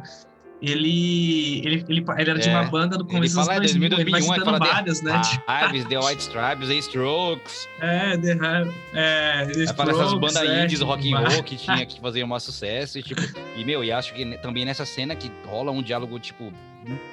ele, 0.64 1.60
ele, 1.60 1.86
ele, 1.90 2.06
ele 2.18 2.30
era 2.30 2.40
de 2.40 2.48
É, 2.48 2.52
uma 2.52 2.64
banda 2.64 2.98
do 2.98 3.04
começo 3.04 3.36
dos 3.36 3.46
fala 3.46 3.58
é 3.58 3.60
2000, 3.60 3.90
2000, 3.90 4.00
ele 4.00 4.12
vai 4.12 4.22
2001, 4.22 4.46
citando 4.46 4.66
várias, 4.66 5.02
né, 5.02 5.22
Hives, 5.70 5.86
The 5.86 6.00
White 6.00 6.22
Stripes, 6.22 6.68
The 6.70 6.76
Strokes. 6.76 7.70
é, 7.82 8.18
The 8.18 8.32
Hive, 8.32 8.74
é, 8.94 9.46
The 9.48 9.74
fala 9.74 9.92
essas 9.92 10.06
Strokes, 10.06 10.34
bandas 10.34 10.50
é, 10.50 10.64
indies, 10.64 10.80
rock 10.80 11.14
and 11.14 11.20
roll 11.20 11.44
que 11.44 11.58
tinha 11.58 11.86
que 11.86 12.00
fazer 12.00 12.24
o 12.24 12.28
maior 12.30 12.40
sucesso. 12.40 12.98
E, 12.98 13.04
tipo, 13.04 13.22
e, 13.58 13.66
meu, 13.66 13.84
e 13.84 13.92
acho 13.92 14.14
que 14.14 14.38
também 14.38 14.64
nessa 14.64 14.86
cena 14.86 15.16
que 15.16 15.30
rola 15.46 15.70
um 15.72 15.82
diálogo, 15.82 16.18
tipo. 16.18 16.54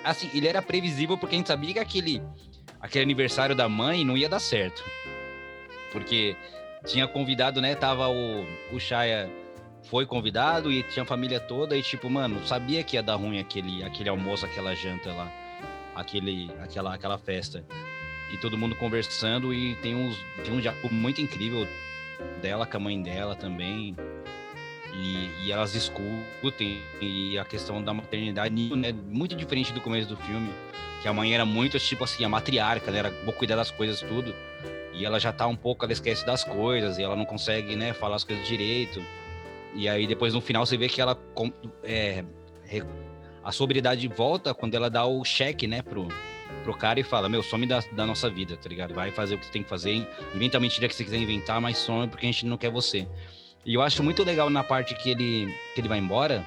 Assim, 0.04 0.30
ele 0.32 0.46
era 0.46 0.62
previsível 0.62 1.18
porque 1.18 1.34
a 1.34 1.38
gente 1.38 1.48
sabia 1.48 1.72
que 1.72 1.78
aquele, 1.80 2.22
aquele 2.80 3.02
aniversário 3.04 3.56
da 3.56 3.68
mãe 3.68 4.04
não 4.04 4.16
ia 4.16 4.28
dar 4.28 4.40
certo. 4.40 4.84
Porque 5.92 6.36
tinha 6.86 7.06
convidado, 7.08 7.60
né? 7.60 7.74
Tava 7.74 8.08
o, 8.08 8.46
o 8.72 8.78
Shaya 8.78 9.28
foi 9.84 10.06
convidado 10.06 10.70
e 10.70 10.82
tinha 10.82 11.02
a 11.02 11.06
família 11.06 11.40
toda 11.40 11.76
e 11.76 11.82
tipo, 11.82 12.08
mano, 12.08 12.46
sabia 12.46 12.82
que 12.82 12.96
ia 12.96 13.02
dar 13.02 13.16
ruim 13.16 13.38
aquele, 13.38 13.82
aquele 13.82 14.08
almoço, 14.08 14.44
aquela 14.44 14.74
janta 14.74 15.12
lá, 15.12 15.30
aquele, 15.94 16.50
aquela, 16.60 16.94
aquela 16.94 17.18
festa. 17.18 17.64
E 18.32 18.38
todo 18.38 18.56
mundo 18.56 18.76
conversando 18.76 19.52
e 19.52 19.74
tem 19.76 19.94
uns 19.94 20.16
tem 20.44 20.54
um 20.54 20.60
diálogo 20.60 20.92
muito 20.92 21.20
incrível 21.20 21.66
dela 22.40 22.64
com 22.64 22.76
a 22.76 22.80
mãe 22.80 23.00
dela 23.02 23.34
também. 23.34 23.96
E, 24.94 25.30
e 25.44 25.52
elas 25.52 25.72
discutem 25.72 26.82
e 27.00 27.38
a 27.38 27.44
questão 27.44 27.82
da 27.82 27.94
maternidade, 27.94 28.54
né, 28.74 28.92
muito 28.92 29.34
diferente 29.34 29.72
do 29.72 29.80
começo 29.80 30.08
do 30.08 30.16
filme, 30.16 30.50
que 31.00 31.08
a 31.08 31.12
mãe 31.12 31.32
era 31.32 31.44
muito 31.44 31.78
tipo 31.78 32.04
assim, 32.04 32.24
a 32.24 32.28
matriarca, 32.28 32.90
né, 32.90 32.98
era 32.98 33.10
vou 33.24 33.32
cuidar 33.32 33.56
das 33.56 33.70
coisas 33.70 34.00
tudo. 34.00 34.34
E 34.92 35.04
ela 35.04 35.18
já 35.18 35.32
tá 35.32 35.46
um 35.46 35.56
pouco, 35.56 35.84
ela 35.84 35.92
esquece 35.92 36.26
das 36.26 36.44
coisas 36.44 36.98
e 36.98 37.02
ela 37.02 37.16
não 37.16 37.24
consegue, 37.24 37.74
né, 37.76 37.92
falar 37.92 38.16
as 38.16 38.24
coisas 38.24 38.46
direito. 38.46 39.02
E 39.74 39.88
aí 39.88 40.06
depois 40.06 40.34
no 40.34 40.40
final 40.40 40.66
você 40.66 40.76
vê 40.76 40.88
que 40.88 41.00
ela 41.00 41.18
é, 41.84 42.24
a 43.42 43.52
sobriedade 43.52 44.06
volta 44.08 44.52
quando 44.54 44.74
ela 44.74 44.90
dá 44.90 45.04
o 45.04 45.24
cheque, 45.24 45.66
né, 45.66 45.82
pro, 45.82 46.08
pro 46.62 46.74
cara 46.74 47.00
e 47.00 47.02
fala, 47.02 47.28
meu, 47.28 47.42
some 47.42 47.66
da, 47.66 47.80
da 47.92 48.06
nossa 48.06 48.28
vida, 48.28 48.56
tá 48.56 48.68
ligado? 48.68 48.94
Vai 48.94 49.10
fazer 49.10 49.34
o 49.34 49.38
que 49.38 49.46
você 49.46 49.52
tem 49.52 49.62
que 49.62 49.68
fazer, 49.68 50.06
inventa 50.34 50.56
a 50.56 50.60
mentira 50.60 50.88
que 50.88 50.94
você 50.94 51.04
quiser 51.04 51.18
inventar, 51.18 51.60
mas 51.60 51.78
some 51.78 52.08
porque 52.08 52.26
a 52.26 52.30
gente 52.30 52.46
não 52.46 52.56
quer 52.56 52.70
você. 52.70 53.06
E 53.64 53.74
eu 53.74 53.82
acho 53.82 54.02
muito 54.02 54.22
legal 54.24 54.48
na 54.48 54.64
parte 54.64 54.94
que 54.94 55.10
ele, 55.10 55.54
que 55.74 55.80
ele 55.80 55.88
vai 55.88 55.98
embora, 55.98 56.46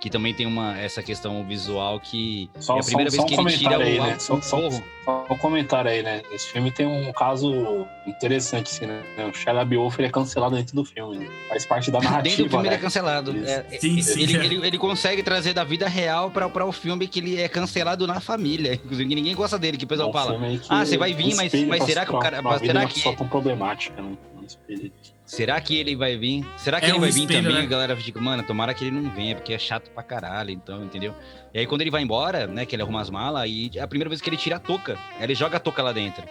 que 0.00 0.08
também 0.10 0.32
tem 0.34 0.46
uma, 0.46 0.78
essa 0.78 1.02
questão 1.02 1.44
visual 1.44 1.98
que 2.00 2.50
Só, 2.60 2.76
é 2.76 2.78
a 2.78 2.82
só- 2.82 2.86
primeira 2.88 3.10
só 3.10 3.16
vez 3.16 3.24
um 3.24 3.44
que 3.44 3.50
ele 3.52 3.58
tira 3.58 3.76
aí, 3.84 3.98
o, 3.98 4.02
né? 4.04 4.18
Só, 4.18 4.34
o 4.34 4.42
só, 4.42 4.70
só 4.70 5.26
um 5.30 5.38
comentário 5.38 5.90
aí, 5.90 6.02
né? 6.02 6.22
Esse 6.32 6.48
filme 6.48 6.70
tem 6.70 6.86
um 6.86 7.12
caso 7.12 7.86
interessante, 8.06 8.70
assim, 8.72 8.86
né? 8.86 9.02
O 9.28 9.32
Shia 9.32 9.52
LaBeouf 9.52 9.98
ele 10.00 10.08
é 10.08 10.10
cancelado 10.10 10.56
dentro 10.56 10.74
do 10.76 10.84
filme, 10.84 11.18
né? 11.18 11.28
Faz 11.48 11.64
parte 11.66 11.90
da 11.90 12.00
narrativa, 12.02 12.22
Dentro 12.22 12.44
do 12.44 12.50
filme 12.50 12.62
né? 12.64 12.68
ele 12.70 12.74
é 12.76 12.78
cancelado. 12.78 13.36
Isso. 13.36 13.48
É, 13.50 13.62
Sim, 13.78 14.02
sim. 14.02 14.22
ele, 14.22 14.36
ele, 14.36 14.66
ele 14.66 14.78
consegue 14.78 15.22
trazer 15.22 15.52
da 15.54 15.64
vida 15.64 15.88
real 15.88 16.30
pra, 16.30 16.48
pra 16.48 16.64
o 16.66 16.72
filme 16.72 17.06
que 17.08 17.18
ele 17.20 17.40
é 17.40 17.48
cancelado 17.48 18.06
na 18.06 18.20
família. 18.20 18.74
Inclusive, 18.74 19.08
que 19.08 19.14
ninguém 19.14 19.34
gosta 19.34 19.58
dele, 19.58 19.76
que 19.76 19.84
o 19.84 19.86
É 19.86 19.88
pessoal 19.88 20.10
um 20.10 20.12
fala. 20.12 20.38
que 20.38 20.60
"Ah, 20.68 20.84
você 20.84 20.96
vai 20.96 21.12
vir, 21.14 21.34
mas- 21.34 21.52
mas 21.66 21.84
será 21.84 22.04
que 22.04 22.14
o 22.14 22.18
cara- 22.18 22.42
será 22.58 22.86
que- 22.86 22.94
pessoa 22.94 23.16
tão 23.16 23.26
problemática, 23.28 24.00
né? 24.02 24.16
Um 24.40 24.44
espelho. 24.44 24.92
Será 25.24 25.58
que 25.60 25.76
ele 25.76 25.96
vai 25.96 26.16
vir? 26.16 26.44
Será 26.58 26.78
que 26.80 26.86
É 26.86 26.88
ele 26.90 26.98
um 26.98 27.00
vai 27.00 27.10
vir 27.10 27.22
espelho, 27.22 27.42
também? 27.42 27.56
né? 27.58 27.62
A 27.62 27.66
galera 27.66 27.96
fica, 27.96 28.20
mano, 28.20 28.42
tomara 28.42 28.74
que 28.74 28.84
ele 28.84 28.90
não 29.00 29.10
venha, 29.10 29.34
porque 29.34 29.54
é 29.54 29.58
chato 29.58 29.90
pra 29.90 30.02
caralho, 30.02 30.50
então, 30.50 30.84
entendeu? 30.84 31.14
E 31.52 31.58
aí 31.60 31.66
quando 31.66 31.80
ele 31.80 31.90
vai 31.90 32.02
embora, 32.02 32.46
né, 32.46 32.66
que 32.66 32.76
ele 32.76 32.82
arruma 32.82 33.00
as 33.00 33.08
malas, 33.08 33.48
e 33.48 33.70
é 33.74 33.80
a 33.80 33.88
primeira 33.88 34.08
vez 34.10 34.20
que 34.20 34.28
ele 34.28 34.36
tira 34.36 34.56
a 34.56 34.58
touca. 34.58 34.98
Ele 35.18 35.34
joga 35.34 35.56
a 35.56 35.60
touca 35.60 35.82
lá 35.82 35.92
dentro. 35.92 36.24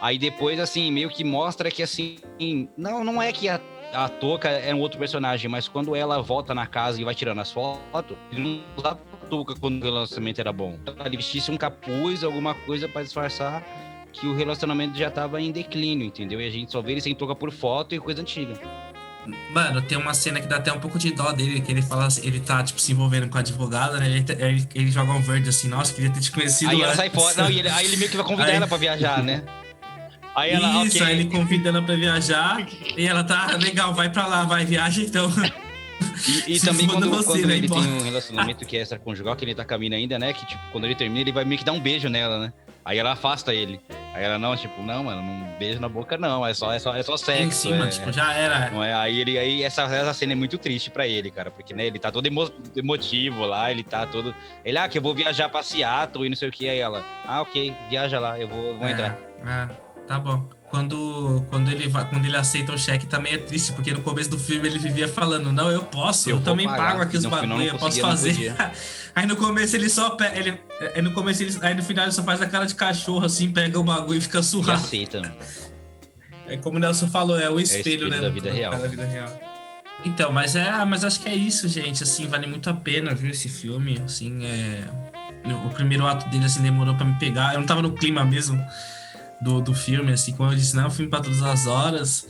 Aí 0.00 0.16
depois, 0.18 0.60
assim, 0.60 0.92
meio 0.92 1.08
que 1.10 1.24
mostra 1.24 1.68
que, 1.70 1.82
assim, 1.82 2.16
não, 2.76 3.02
não 3.02 3.20
é 3.20 3.32
que 3.32 3.48
a 3.48 3.60
a 3.90 4.06
Toca 4.06 4.50
é 4.50 4.74
um 4.74 4.80
outro 4.80 4.98
personagem, 4.98 5.50
mas 5.50 5.66
quando 5.66 5.96
ela 5.96 6.20
volta 6.20 6.54
na 6.54 6.66
casa 6.66 7.00
e 7.00 7.04
vai 7.04 7.14
tirando 7.14 7.40
as 7.40 7.50
fotos, 7.50 8.18
ele 8.30 8.42
não 8.42 8.60
usava 8.76 9.00
a 9.14 9.26
Toca 9.28 9.54
quando 9.58 9.80
o 9.80 9.84
relacionamento 9.84 10.38
era 10.42 10.52
bom. 10.52 10.78
Ele 11.06 11.16
vestisse 11.16 11.50
um 11.50 11.56
capuz, 11.56 12.22
alguma 12.22 12.54
coisa 12.54 12.86
para 12.86 13.02
disfarçar 13.02 13.62
que 14.12 14.26
o 14.26 14.34
relacionamento 14.34 14.96
já 14.96 15.10
tava 15.10 15.40
em 15.40 15.52
declínio, 15.52 16.06
entendeu? 16.06 16.40
E 16.40 16.46
a 16.46 16.50
gente 16.50 16.72
só 16.72 16.80
vê 16.80 16.92
ele 16.92 17.00
sem 17.00 17.14
Toca 17.14 17.34
por 17.34 17.52
foto 17.52 17.94
e 17.94 17.98
coisa 17.98 18.20
antiga. 18.20 18.54
Mano, 19.50 19.82
tem 19.82 19.98
uma 19.98 20.14
cena 20.14 20.40
que 20.40 20.46
dá 20.46 20.56
até 20.56 20.72
um 20.72 20.80
pouco 20.80 20.98
de 20.98 21.12
dó 21.12 21.32
dele, 21.32 21.60
que 21.60 21.70
ele 21.70 21.82
fala 21.82 22.06
assim, 22.06 22.26
ele 22.26 22.40
tá, 22.40 22.62
tipo, 22.62 22.80
se 22.80 22.92
envolvendo 22.92 23.28
com 23.28 23.36
a 23.36 23.40
advogada, 23.40 23.98
né? 23.98 24.06
Ele, 24.06 24.24
ele, 24.38 24.68
ele 24.74 24.90
joga 24.90 25.12
um 25.12 25.20
verde 25.20 25.48
assim, 25.48 25.68
nossa, 25.68 25.92
queria 25.92 26.10
ter 26.10 26.20
te 26.20 26.30
conhecido. 26.30 26.70
Aí 26.70 26.80
ela 26.80 26.94
sai 26.94 27.10
fora, 27.10 27.42
não, 27.42 27.50
e 27.50 27.58
ele, 27.58 27.68
aí 27.68 27.84
ele 27.84 27.96
meio 27.96 28.10
que 28.10 28.16
vai 28.16 28.24
convidar 28.24 28.48
aí... 28.48 28.56
ela 28.56 28.66
pra 28.66 28.78
viajar, 28.78 29.22
né? 29.22 29.42
Aí 30.34 30.52
ela, 30.52 30.84
Isso, 30.84 30.96
okay. 30.96 31.06
aí 31.08 31.20
ele 31.20 31.30
convida 31.30 31.68
ela 31.68 31.82
pra 31.82 31.96
viajar 31.96 32.64
e 32.96 33.06
ela 33.06 33.24
tá, 33.24 33.56
legal, 33.60 33.92
vai 33.92 34.08
pra 34.08 34.26
lá, 34.26 34.44
vai, 34.44 34.64
viaja 34.64 35.02
então. 35.02 35.28
E, 36.46 36.54
e 36.54 36.60
também 36.62 36.86
quando, 36.86 37.10
você, 37.10 37.24
quando 37.24 37.46
né, 37.46 37.56
ele 37.56 37.66
embora. 37.66 37.82
tem 37.82 37.92
um 37.92 38.02
relacionamento 38.02 38.64
que 38.64 38.76
é 38.76 38.82
extraconjugal, 38.82 39.34
que 39.34 39.44
ele 39.44 39.54
tá 39.54 39.64
caminhando 39.64 39.96
ainda, 39.96 40.18
né? 40.18 40.32
Que, 40.32 40.46
tipo, 40.46 40.62
quando 40.70 40.84
ele 40.84 40.94
termina, 40.94 41.20
ele 41.20 41.32
vai 41.32 41.44
meio 41.44 41.58
que 41.58 41.64
dar 41.64 41.72
um 41.72 41.80
beijo 41.80 42.08
nela, 42.08 42.38
né? 42.38 42.52
Aí 42.88 42.96
ela 42.96 43.12
afasta 43.12 43.52
ele. 43.52 43.78
Aí 44.14 44.24
ela, 44.24 44.38
não, 44.38 44.56
tipo, 44.56 44.82
não, 44.82 45.04
mano, 45.04 45.20
não 45.20 45.58
beijo 45.58 45.78
na 45.78 45.90
boca, 45.90 46.16
não. 46.16 46.46
É 46.46 46.54
só, 46.54 46.72
é 46.72 46.78
só, 46.78 46.96
é 46.96 47.02
só 47.02 47.18
sexo. 47.18 47.42
Em 47.42 47.50
cima, 47.50 47.86
é, 47.86 47.88
tipo, 47.90 48.10
já 48.10 48.32
era. 48.32 48.70
Não 48.70 48.82
é, 48.82 48.94
aí 48.94 49.20
ele, 49.20 49.38
aí 49.38 49.62
essa, 49.62 49.82
essa 49.82 50.14
cena 50.14 50.32
é 50.32 50.34
muito 50.34 50.56
triste 50.56 50.90
pra 50.90 51.06
ele, 51.06 51.30
cara, 51.30 51.50
porque, 51.50 51.74
né, 51.74 51.84
ele 51.84 51.98
tá 51.98 52.10
todo 52.10 52.24
emo, 52.24 52.50
emotivo 52.74 53.44
lá, 53.44 53.70
ele 53.70 53.84
tá 53.84 54.06
todo. 54.06 54.34
Ele, 54.64 54.78
ah, 54.78 54.88
que 54.88 54.96
eu 54.96 55.02
vou 55.02 55.14
viajar 55.14 55.50
pra 55.50 55.62
Seattle 55.62 56.24
e 56.24 56.30
não 56.30 56.36
sei 56.36 56.48
o 56.48 56.52
que. 56.52 56.66
Aí 56.66 56.78
ela, 56.78 57.04
ah, 57.26 57.42
ok, 57.42 57.76
viaja 57.90 58.18
lá, 58.18 58.40
eu 58.40 58.48
vou, 58.48 58.78
vou 58.78 58.88
é, 58.88 58.92
entrar. 58.92 59.18
É, 59.44 59.68
tá 60.06 60.18
bom 60.18 60.48
quando, 60.70 61.44
quando, 61.48 61.70
ele, 61.70 61.88
vai, 61.88 62.08
quando 62.08 62.24
ele 62.26 62.36
aceita 62.36 62.72
o 62.72 62.78
cheque 62.78 63.06
também 63.06 63.34
é 63.34 63.38
triste, 63.38 63.72
porque 63.72 63.92
no 63.92 64.02
começo 64.02 64.28
do 64.28 64.38
filme 64.38 64.68
ele 64.68 64.78
vivia 64.78 65.08
falando, 65.08 65.50
não, 65.50 65.70
eu 65.70 65.82
posso, 65.82 66.28
eu, 66.28 66.36
eu 66.36 66.42
também 66.42 66.66
pagar. 66.66 66.92
pago 66.92 67.02
aqui 67.02 67.16
os 67.16 67.24
bagulho, 67.24 67.62
eu 67.62 67.78
posso 67.78 68.00
fazer. 68.00 68.54
aí 69.14 69.26
no 69.26 69.36
começo 69.36 69.76
ele 69.76 69.88
só 69.88 70.10
pega, 70.10 70.38
ele, 70.38 70.60
aí 70.94 71.00
no 71.00 71.12
começo 71.12 71.42
ele, 71.42 71.56
aí 71.62 71.74
no 71.74 71.82
final 71.82 72.04
ele 72.04 72.12
só 72.12 72.22
faz 72.22 72.42
a 72.42 72.46
cara 72.46 72.66
de 72.66 72.74
cachorro 72.74 73.24
assim, 73.24 73.50
pega 73.50 73.78
o 73.78 73.82
bagulho 73.82 74.18
e 74.18 74.20
fica 74.20 74.42
surrado. 74.42 74.80
E 74.80 74.84
aceita. 74.84 75.34
É 76.46 76.56
como 76.58 76.76
o 76.76 76.80
Nelson 76.80 77.08
falou, 77.08 77.38
é 77.38 77.48
o 77.48 77.58
espelho, 77.58 78.04
é 78.04 78.06
o 78.06 78.10
né? 78.10 78.20
Da 78.20 78.28
vida 78.28 78.50
real. 78.50 78.76
Da 78.76 78.88
vida 78.88 79.04
real. 79.04 79.40
Então, 80.04 80.30
mas 80.30 80.54
é, 80.54 80.84
mas 80.84 81.02
acho 81.02 81.20
que 81.20 81.28
é 81.28 81.34
isso, 81.34 81.66
gente. 81.68 82.02
Assim, 82.02 82.26
vale 82.26 82.46
muito 82.46 82.70
a 82.70 82.74
pena, 82.74 83.14
viu, 83.14 83.30
esse 83.30 83.48
filme. 83.48 84.00
Assim, 84.04 84.44
é... 84.44 84.84
o 85.66 85.70
primeiro 85.70 86.06
ato 86.06 86.28
dele 86.30 86.44
assim 86.44 86.62
demorou 86.62 86.94
para 86.94 87.04
me 87.04 87.18
pegar. 87.18 87.54
Eu 87.54 87.60
não 87.60 87.66
tava 87.66 87.82
no 87.82 87.92
clima 87.92 88.24
mesmo 88.24 88.62
do, 89.40 89.60
do 89.60 89.74
filme, 89.74 90.12
assim, 90.12 90.32
como 90.32 90.50
eu 90.50 90.56
disse, 90.56 90.74
não 90.74 90.84
é 90.84 90.86
um 90.86 90.90
filme 90.90 91.10
para 91.10 91.20
todas 91.20 91.42
as 91.42 91.66
horas, 91.66 92.26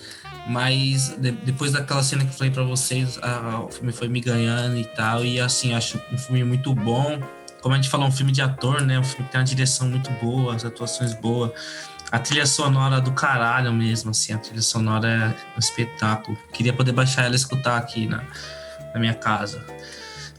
mas 0.49 1.17
de, 1.19 1.33
depois 1.33 1.73
daquela 1.73 2.03
cena 2.03 2.25
que 2.25 2.31
eu 2.31 2.35
falei 2.35 2.53
para 2.53 2.63
vocês, 2.63 3.19
a, 3.23 3.61
o 3.61 3.71
filme 3.71 3.93
foi 3.93 4.09
me 4.09 4.21
ganhando 4.21 4.77
e 4.77 4.85
tal, 4.85 5.25
e 5.25 5.41
assim, 5.41 5.75
acho 5.75 6.01
um 6.13 6.19
filme 6.19 6.45
muito 6.45 6.75
bom. 6.75 7.21
Como 7.61 7.75
a 7.75 7.77
gente 7.79 7.91
falou, 7.91 8.07
um 8.07 8.13
filme 8.13 8.31
de 8.31 8.41
ator, 8.41 8.83
né? 8.83 8.99
Um 9.01 9.05
filme 9.05 9.27
que 9.27 9.33
tem 9.33 9.41
uma 9.41 9.47
direção 9.47 9.89
muito 9.89 10.11
boa, 10.13 10.55
as 10.55 10.65
atuações 10.65 11.13
boas. 11.15 11.51
A 12.11 12.19
trilha 12.19 12.47
sonora 12.47 13.01
do 13.01 13.13
caralho 13.13 13.73
mesmo, 13.73 14.11
assim, 14.11 14.33
a 14.33 14.39
trilha 14.39 14.63
sonora 14.63 15.09
é 15.09 15.57
um 15.57 15.59
espetáculo. 15.59 16.39
Queria 16.53 16.73
poder 16.73 16.93
baixar 16.93 17.25
ela 17.25 17.35
e 17.35 17.37
escutar 17.37 17.77
aqui 17.77 18.07
na, 18.07 18.23
na 18.95 19.01
minha 19.01 19.13
casa. 19.13 19.63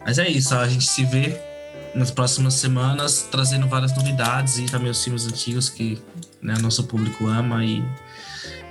Mas 0.04 0.18
é 0.18 0.28
isso, 0.28 0.56
a 0.56 0.68
gente 0.68 0.86
se 0.86 1.04
vê 1.04 1.49
nas 1.94 2.12
próximas 2.12 2.56
semanas 2.56 3.28
trazendo 3.30 3.68
várias 3.68 3.96
novidades 3.96 4.58
e 4.58 4.66
também 4.66 4.90
os 4.90 5.04
filmes 5.04 5.28
antigos 5.28 5.70
que 5.70 6.02
né, 6.42 6.56
nosso 6.62 6.84
público 6.84 7.28
ama 7.28 7.64
e, 7.64 7.84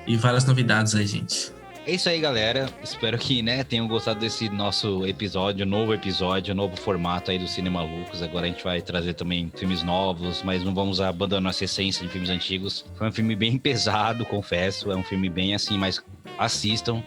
e 0.06 0.16
várias 0.16 0.44
novidades 0.44 0.94
aí, 0.94 1.06
gente. 1.06 1.52
É 1.88 1.94
isso 1.94 2.06
aí, 2.06 2.20
galera. 2.20 2.68
Espero 2.82 3.16
que 3.16 3.40
né, 3.40 3.64
tenham 3.64 3.88
gostado 3.88 4.20
desse 4.20 4.50
nosso 4.50 5.06
episódio, 5.06 5.64
novo 5.64 5.94
episódio, 5.94 6.54
novo 6.54 6.76
formato 6.76 7.30
aí 7.30 7.38
do 7.38 7.48
Cinema 7.48 7.82
Lucas. 7.82 8.20
Agora 8.20 8.44
a 8.44 8.50
gente 8.50 8.62
vai 8.62 8.82
trazer 8.82 9.14
também 9.14 9.50
filmes 9.56 9.82
novos, 9.82 10.42
mas 10.42 10.62
não 10.62 10.74
vamos 10.74 11.00
abandonar 11.00 11.40
nossa 11.40 11.64
essência 11.64 12.06
de 12.06 12.12
filmes 12.12 12.28
antigos. 12.28 12.84
Foi 12.94 13.08
um 13.08 13.12
filme 13.12 13.34
bem 13.34 13.56
pesado, 13.56 14.26
confesso. 14.26 14.92
É 14.92 14.96
um 14.96 15.02
filme 15.02 15.30
bem 15.30 15.54
assim, 15.54 15.78
mas 15.78 16.02
assistam 16.38 17.02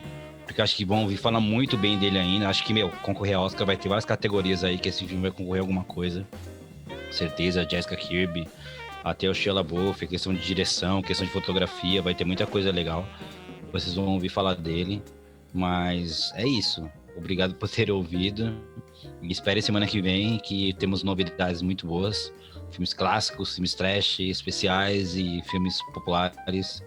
porque 0.51 0.61
acho 0.61 0.75
que 0.75 0.83
vão 0.83 1.03
ouvir 1.03 1.17
falar 1.17 1.39
muito 1.39 1.77
bem 1.77 1.97
dele 1.97 2.19
ainda. 2.19 2.49
Acho 2.49 2.63
que, 2.63 2.73
meu, 2.73 2.89
concorrer 2.89 3.37
a 3.37 3.41
Oscar 3.41 3.65
vai 3.65 3.77
ter 3.77 3.87
várias 3.87 4.05
categorias 4.05 4.63
aí 4.63 4.77
que 4.77 4.89
esse 4.89 5.05
filme 5.05 5.21
vai 5.21 5.31
concorrer 5.31 5.61
a 5.61 5.63
alguma 5.63 5.83
coisa. 5.83 6.27
Com 6.87 7.11
certeza, 7.11 7.67
Jessica 7.69 7.95
Kirby, 7.95 8.47
até 9.03 9.29
o 9.29 9.33
Sheila 9.33 9.63
Buff, 9.63 10.05
questão 10.05 10.33
de 10.33 10.45
direção, 10.45 11.01
questão 11.01 11.25
de 11.25 11.31
fotografia, 11.31 12.01
vai 12.01 12.13
ter 12.13 12.25
muita 12.25 12.45
coisa 12.45 12.69
legal. 12.71 13.07
Vocês 13.71 13.95
vão 13.95 14.07
ouvir 14.07 14.29
falar 14.29 14.55
dele. 14.55 15.01
Mas 15.53 16.31
é 16.35 16.47
isso. 16.47 16.89
Obrigado 17.17 17.55
por 17.55 17.69
ter 17.69 17.91
ouvido. 17.91 18.55
E 19.21 19.31
espere 19.31 19.61
semana 19.61 19.85
que 19.85 20.01
vem 20.01 20.37
que 20.37 20.73
temos 20.73 21.03
novidades 21.03 21.61
muito 21.61 21.87
boas. 21.87 22.33
Filmes 22.71 22.93
clássicos, 22.93 23.55
filmes 23.55 23.73
trash, 23.73 24.19
especiais 24.19 25.15
e 25.15 25.41
filmes 25.49 25.81
populares. 25.93 26.81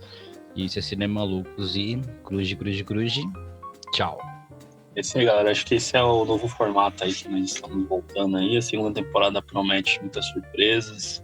Isso 0.57 0.79
é 0.79 0.83
Cinema 0.83 1.21
Malucos 1.21 1.77
e 1.77 2.01
cruz, 2.23 2.53
cruz, 2.55 2.83
cruz. 2.83 3.15
Tchau. 3.95 4.19
Esse 4.97 5.19
aí, 5.19 5.25
galera. 5.25 5.53
Acho 5.53 5.65
que 5.65 5.77
esse 5.77 5.97
é 5.97 6.03
o 6.03 6.25
novo 6.25 6.49
formato 6.49 7.05
aí 7.05 7.15
que 7.15 7.29
nós 7.29 7.45
estamos 7.45 7.89
voltando 7.89 8.37
aí. 8.37 8.57
A 8.57 8.63
segunda 8.63 8.93
temporada 8.93 9.41
promete 9.41 10.01
muitas 10.01 10.27
surpresas, 10.31 11.23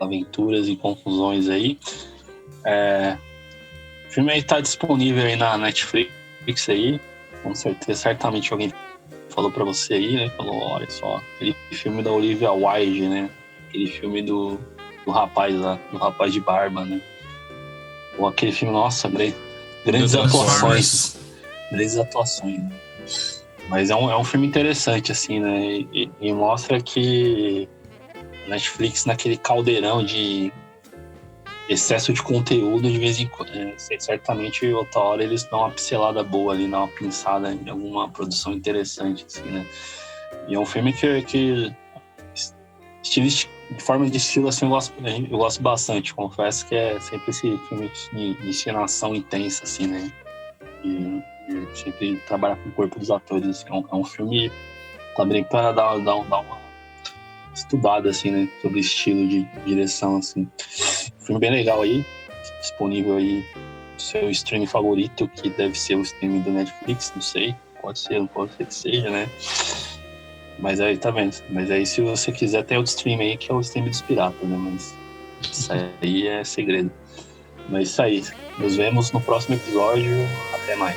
aventuras 0.00 0.68
e 0.68 0.76
confusões 0.76 1.48
aí. 1.48 1.76
É... 2.64 3.18
O 4.06 4.12
filme 4.12 4.32
aí 4.32 4.44
tá 4.44 4.60
disponível 4.60 5.24
aí 5.24 5.34
na 5.34 5.58
Netflix 5.58 6.12
aí. 6.68 7.00
Com 7.42 7.52
certeza, 7.52 8.00
certamente 8.00 8.52
alguém 8.52 8.72
falou 9.28 9.50
para 9.50 9.64
você 9.64 9.94
aí, 9.94 10.14
né? 10.14 10.30
Falou, 10.30 10.56
olha 10.56 10.88
só, 10.88 11.20
aquele 11.34 11.56
filme 11.72 12.00
da 12.00 12.12
Olivia 12.12 12.52
Wilde, 12.52 13.08
né? 13.08 13.28
Aquele 13.68 13.88
filme 13.88 14.22
do, 14.22 14.56
do 15.04 15.10
rapaz 15.10 15.52
lá, 15.56 15.76
do 15.90 15.98
rapaz 15.98 16.32
de 16.32 16.40
barba, 16.40 16.84
né? 16.84 17.00
Ou 18.16 18.28
aquele 18.28 18.52
filme, 18.52 18.72
nossa, 18.72 19.10
grandes 19.84 20.14
atuações 20.14 21.17
grandes 21.70 21.96
atuações. 21.96 22.58
Né? 22.58 22.70
Mas 23.68 23.90
é 23.90 23.96
um, 23.96 24.10
é 24.10 24.16
um 24.16 24.24
filme 24.24 24.46
interessante, 24.46 25.12
assim, 25.12 25.40
né? 25.40 25.84
E, 25.92 26.10
e, 26.20 26.32
mostra 26.32 26.80
que 26.80 27.68
Netflix, 28.48 29.04
naquele 29.04 29.36
caldeirão 29.36 30.02
de 30.02 30.50
excesso 31.68 32.12
de 32.14 32.22
conteúdo, 32.22 32.90
de 32.90 32.98
vez 32.98 33.20
em 33.20 33.26
quando, 33.26 33.50
é, 33.50 33.74
certamente 33.98 34.66
outra 34.72 35.00
hora 35.00 35.22
eles 35.22 35.44
dão 35.44 35.60
uma 35.60 35.70
pincelada 35.70 36.24
boa 36.24 36.54
ali, 36.54 36.66
dão 36.66 36.84
uma 36.84 36.88
pinçada 36.88 37.52
em 37.52 37.68
alguma 37.68 38.08
produção 38.08 38.54
interessante, 38.54 39.26
assim, 39.26 39.42
né? 39.50 39.66
E 40.48 40.54
é 40.54 40.58
um 40.58 40.64
filme 40.64 40.94
que, 40.94 41.20
que 41.20 41.74
de 43.70 43.82
forma 43.82 44.08
de 44.08 44.16
estilo, 44.16 44.48
assim, 44.48 44.64
eu 44.64 44.70
gosto, 44.70 44.94
eu 45.30 45.38
gosto 45.38 45.62
bastante. 45.62 46.14
Confesso 46.14 46.66
que 46.66 46.74
é 46.74 46.98
sempre 47.00 47.30
esse 47.30 47.58
filme 47.68 47.90
de, 48.12 48.34
de 48.34 48.48
encenação 48.48 49.14
intensa, 49.14 49.64
assim, 49.64 49.86
né? 49.86 50.10
E, 50.82 51.22
sempre 51.74 52.16
trabalhar 52.26 52.56
com 52.56 52.68
o 52.68 52.72
corpo 52.72 52.98
dos 52.98 53.10
atores. 53.10 53.64
É, 53.68 53.72
um, 53.72 53.84
é 53.90 53.94
um 53.94 54.04
filme 54.04 54.50
também 55.16 55.44
para 55.44 55.72
dar, 55.72 55.96
dar, 55.98 56.22
dar 56.24 56.40
uma 56.40 56.58
estudada 57.54 58.10
assim, 58.10 58.30
né, 58.30 58.48
sobre 58.62 58.80
estilo 58.80 59.26
de 59.26 59.44
direção 59.66 60.18
assim. 60.18 60.48
Filme 61.18 61.40
bem 61.40 61.50
legal 61.50 61.82
aí, 61.82 62.04
disponível 62.60 63.16
aí 63.16 63.44
no 63.94 64.00
seu 64.00 64.30
stream 64.30 64.66
favorito, 64.66 65.28
que 65.28 65.50
deve 65.50 65.78
ser 65.78 65.96
o 65.96 66.02
stream 66.02 66.40
do 66.40 66.50
Netflix, 66.50 67.12
não 67.14 67.22
sei, 67.22 67.54
pode 67.82 67.98
ser, 67.98 68.18
não 68.18 68.26
pode 68.26 68.52
ser 68.54 68.66
que 68.66 68.74
seja, 68.74 69.10
né? 69.10 69.28
Mas 70.58 70.80
aí 70.80 70.96
tá 70.96 71.10
vendo. 71.10 71.36
Mas 71.50 71.70
aí 71.70 71.86
se 71.86 72.00
você 72.00 72.32
quiser 72.32 72.64
tem 72.64 72.78
outro 72.78 72.90
stream 72.90 73.20
aí 73.20 73.36
que 73.36 73.50
é 73.50 73.54
o 73.54 73.60
stream 73.60 73.86
dos 73.86 74.02
piratas, 74.02 74.48
né? 74.48 74.56
Mas 74.56 74.94
isso 75.42 75.72
aí 75.72 76.26
é 76.26 76.44
segredo. 76.44 76.90
Mas 77.68 77.90
isso 77.90 78.02
aí. 78.02 78.24
Nos 78.58 78.76
vemos 78.76 79.12
no 79.12 79.20
próximo 79.20 79.54
episódio. 79.54 80.16
Até 80.52 80.74
mais. 80.76 80.96